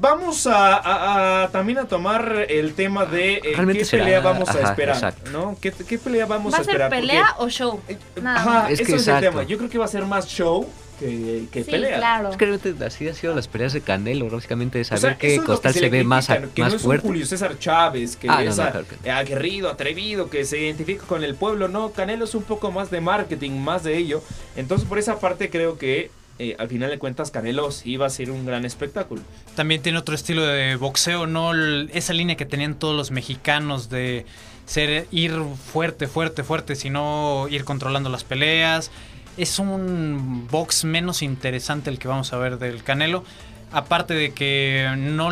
[0.00, 4.20] Vamos a, a- a también a tomar el tema de eh, Realmente qué será, pelea
[4.20, 5.30] vamos a esperar, exacto.
[5.32, 5.56] ¿no?
[5.60, 6.90] ¿Qué, qué pelea vamos ¿Va a a ser esperar?
[6.90, 7.78] pelea o show?
[8.22, 8.70] Nada Ajá.
[8.70, 9.42] Es eso que es el tema.
[9.42, 10.66] Yo creo que va a ser más show
[11.06, 11.96] que, que Sí, pelea.
[11.98, 12.30] claro.
[12.30, 15.38] Es que realmente así han sido las peleas de Canelo, básicamente O saber sea, que
[15.38, 17.06] Costal que se, ve más, que más no es fuerte.
[17.06, 19.14] un Julio César Chávez, que Ah, no, es no, a- claro que no.
[19.16, 21.68] aguerrido, atrevido, que se identifica con el pueblo.
[21.68, 24.22] No, Canelo es un poco más de marketing, más de ello.
[24.56, 28.10] Entonces, por esa parte, creo que eh, al final de cuentas, Canelo sí va a
[28.10, 29.20] ser un gran espectáculo.
[29.54, 31.52] También tiene otro estilo de boxeo, no
[31.92, 34.24] esa línea que tenían todos los mexicanos de
[34.64, 35.32] ser ir
[35.72, 38.90] fuerte, fuerte, fuerte, sino ir controlando las peleas.
[39.36, 43.24] Es un box menos interesante el que vamos a ver del Canelo.
[43.72, 45.30] Aparte de que no,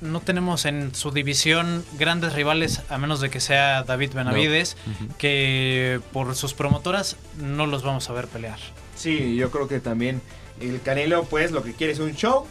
[0.00, 4.78] no tenemos en su división grandes rivales, a menos de que sea David Benavides,
[5.18, 8.58] que por sus promotoras no los vamos a ver pelear.
[8.96, 10.22] Sí, yo creo que también
[10.60, 12.46] el Canelo, pues, lo que quiere es un show.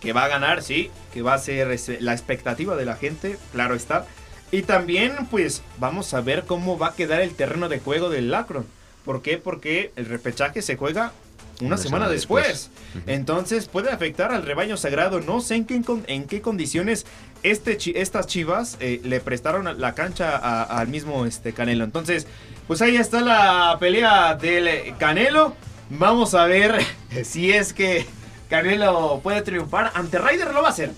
[0.00, 0.90] Que va a ganar, sí.
[1.12, 4.06] Que va a ser este, la expectativa de la gente, claro está.
[4.50, 8.30] Y también, pues, vamos a ver cómo va a quedar el terreno de juego del
[8.30, 8.66] Lacron.
[9.04, 9.38] ¿Por qué?
[9.38, 11.12] Porque el repechaje se juega
[11.60, 12.70] una, Una semana, semana después.
[13.06, 15.20] Entonces puede afectar al rebaño sagrado.
[15.20, 17.06] No sé en qué, en qué condiciones
[17.42, 21.84] este, estas chivas eh, le prestaron la cancha al mismo este, Canelo.
[21.84, 22.26] Entonces,
[22.66, 25.54] pues ahí está la pelea del Canelo.
[25.90, 26.78] Vamos a ver
[27.24, 28.06] si es que
[28.48, 29.92] Canelo puede triunfar.
[29.94, 30.92] Ante Ryder lo va a hacer.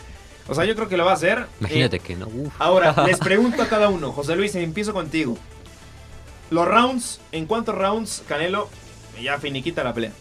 [0.48, 1.46] O sea, yo creo que lo va a hacer.
[1.61, 2.26] Imagínate Eh, que no.
[2.26, 2.53] uf.
[2.59, 4.12] Ahora, les pregunto a cada uno.
[4.12, 5.36] José Luis, empiezo contigo.
[6.53, 8.68] Los rounds, ¿en cuántos rounds Canelo
[9.22, 10.12] ya finiquita la pelea.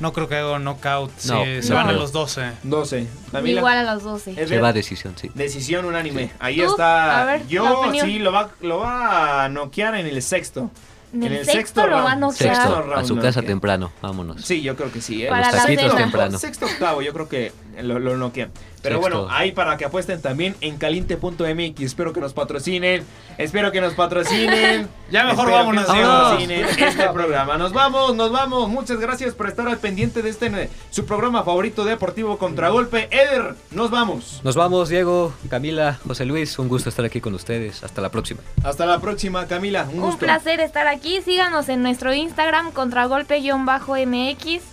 [0.00, 1.10] No creo que haga un knockout.
[1.24, 1.44] No.
[1.62, 2.52] se van a los 12.
[2.64, 3.06] 12.
[3.30, 3.58] Camila.
[3.60, 4.34] Igual a los 12.
[4.36, 5.30] Es Se va a decisión, sí.
[5.34, 6.32] Decisión unánime.
[6.38, 6.70] Ahí ¿Tú?
[6.70, 7.22] está.
[7.22, 10.70] A ver, la Yo sí lo va, lo va a noquear en el sexto.
[11.12, 12.04] En el, en el sexto, sexto lo round.
[12.04, 12.54] van a noquear.
[12.56, 12.74] Sexto.
[12.74, 14.42] Sexto, a round, su casa temprano, vámonos.
[14.44, 15.24] Sí, yo creo que sí.
[15.24, 15.28] ¿eh?
[15.28, 15.96] Para Los la taquitos cena.
[15.96, 16.38] temprano.
[16.38, 18.50] Sexto octavo, yo creo que lo, lo noquean.
[18.82, 19.18] Pero Sexto.
[19.22, 21.80] bueno, ahí para que apuesten también en caliente.mx.
[21.80, 23.04] Espero que nos patrocinen.
[23.38, 24.88] Espero que nos patrocinen.
[25.12, 26.12] Ya mejor Espero vámonos, que nos Diego.
[26.22, 27.58] patrocinen este programa.
[27.58, 28.70] Nos vamos, nos vamos.
[28.70, 33.08] Muchas gracias por estar al pendiente de este su programa favorito deportivo Contragolpe.
[33.10, 34.40] Eder, nos vamos.
[34.42, 36.58] Nos vamos, Diego, Camila, José Luis.
[36.58, 37.84] Un gusto estar aquí con ustedes.
[37.84, 38.40] Hasta la próxima.
[38.64, 39.82] Hasta la próxima, Camila.
[39.84, 40.20] Un Un gusto.
[40.20, 41.20] placer estar aquí.
[41.20, 44.71] Síganos en nuestro Instagram, contragolpe-mx.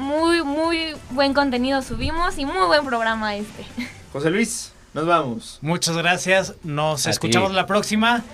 [0.00, 3.66] Muy, muy buen contenido subimos y muy buen programa este.
[4.14, 5.58] José Luis, nos vamos.
[5.60, 6.54] Muchas gracias.
[6.64, 7.56] Nos A escuchamos ti.
[7.56, 8.24] la próxima.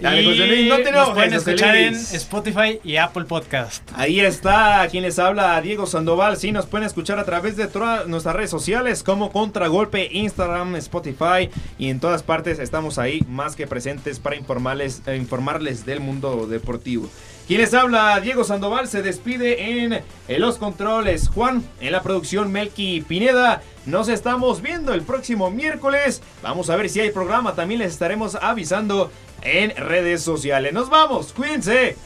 [0.00, 1.94] Dale, Y José Luis, no te nos enojes, pueden José escuchar en.
[1.94, 3.82] Spotify y Apple Podcast.
[3.94, 6.38] Ahí está, quien les habla, Diego Sandoval.
[6.38, 11.50] Sí, nos pueden escuchar a través de todas nuestras redes sociales como Contragolpe, Instagram, Spotify
[11.78, 17.10] y en todas partes estamos ahí más que presentes para informarles, informarles del mundo deportivo.
[17.52, 21.28] Quien les habla, Diego Sandoval, se despide en, en los controles.
[21.28, 23.60] Juan, en la producción Melky Pineda.
[23.84, 26.22] Nos estamos viendo el próximo miércoles.
[26.42, 27.54] Vamos a ver si hay programa.
[27.54, 30.72] También les estaremos avisando en redes sociales.
[30.72, 31.98] Nos vamos, cuídense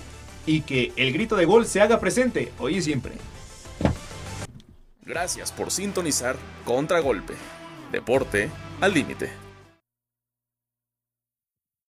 [0.47, 3.13] y que el grito de gol se haga presente hoy y siempre.
[5.03, 6.35] Gracias por sintonizar
[6.65, 7.35] Contragolpe.
[7.93, 9.46] Deporte al límite.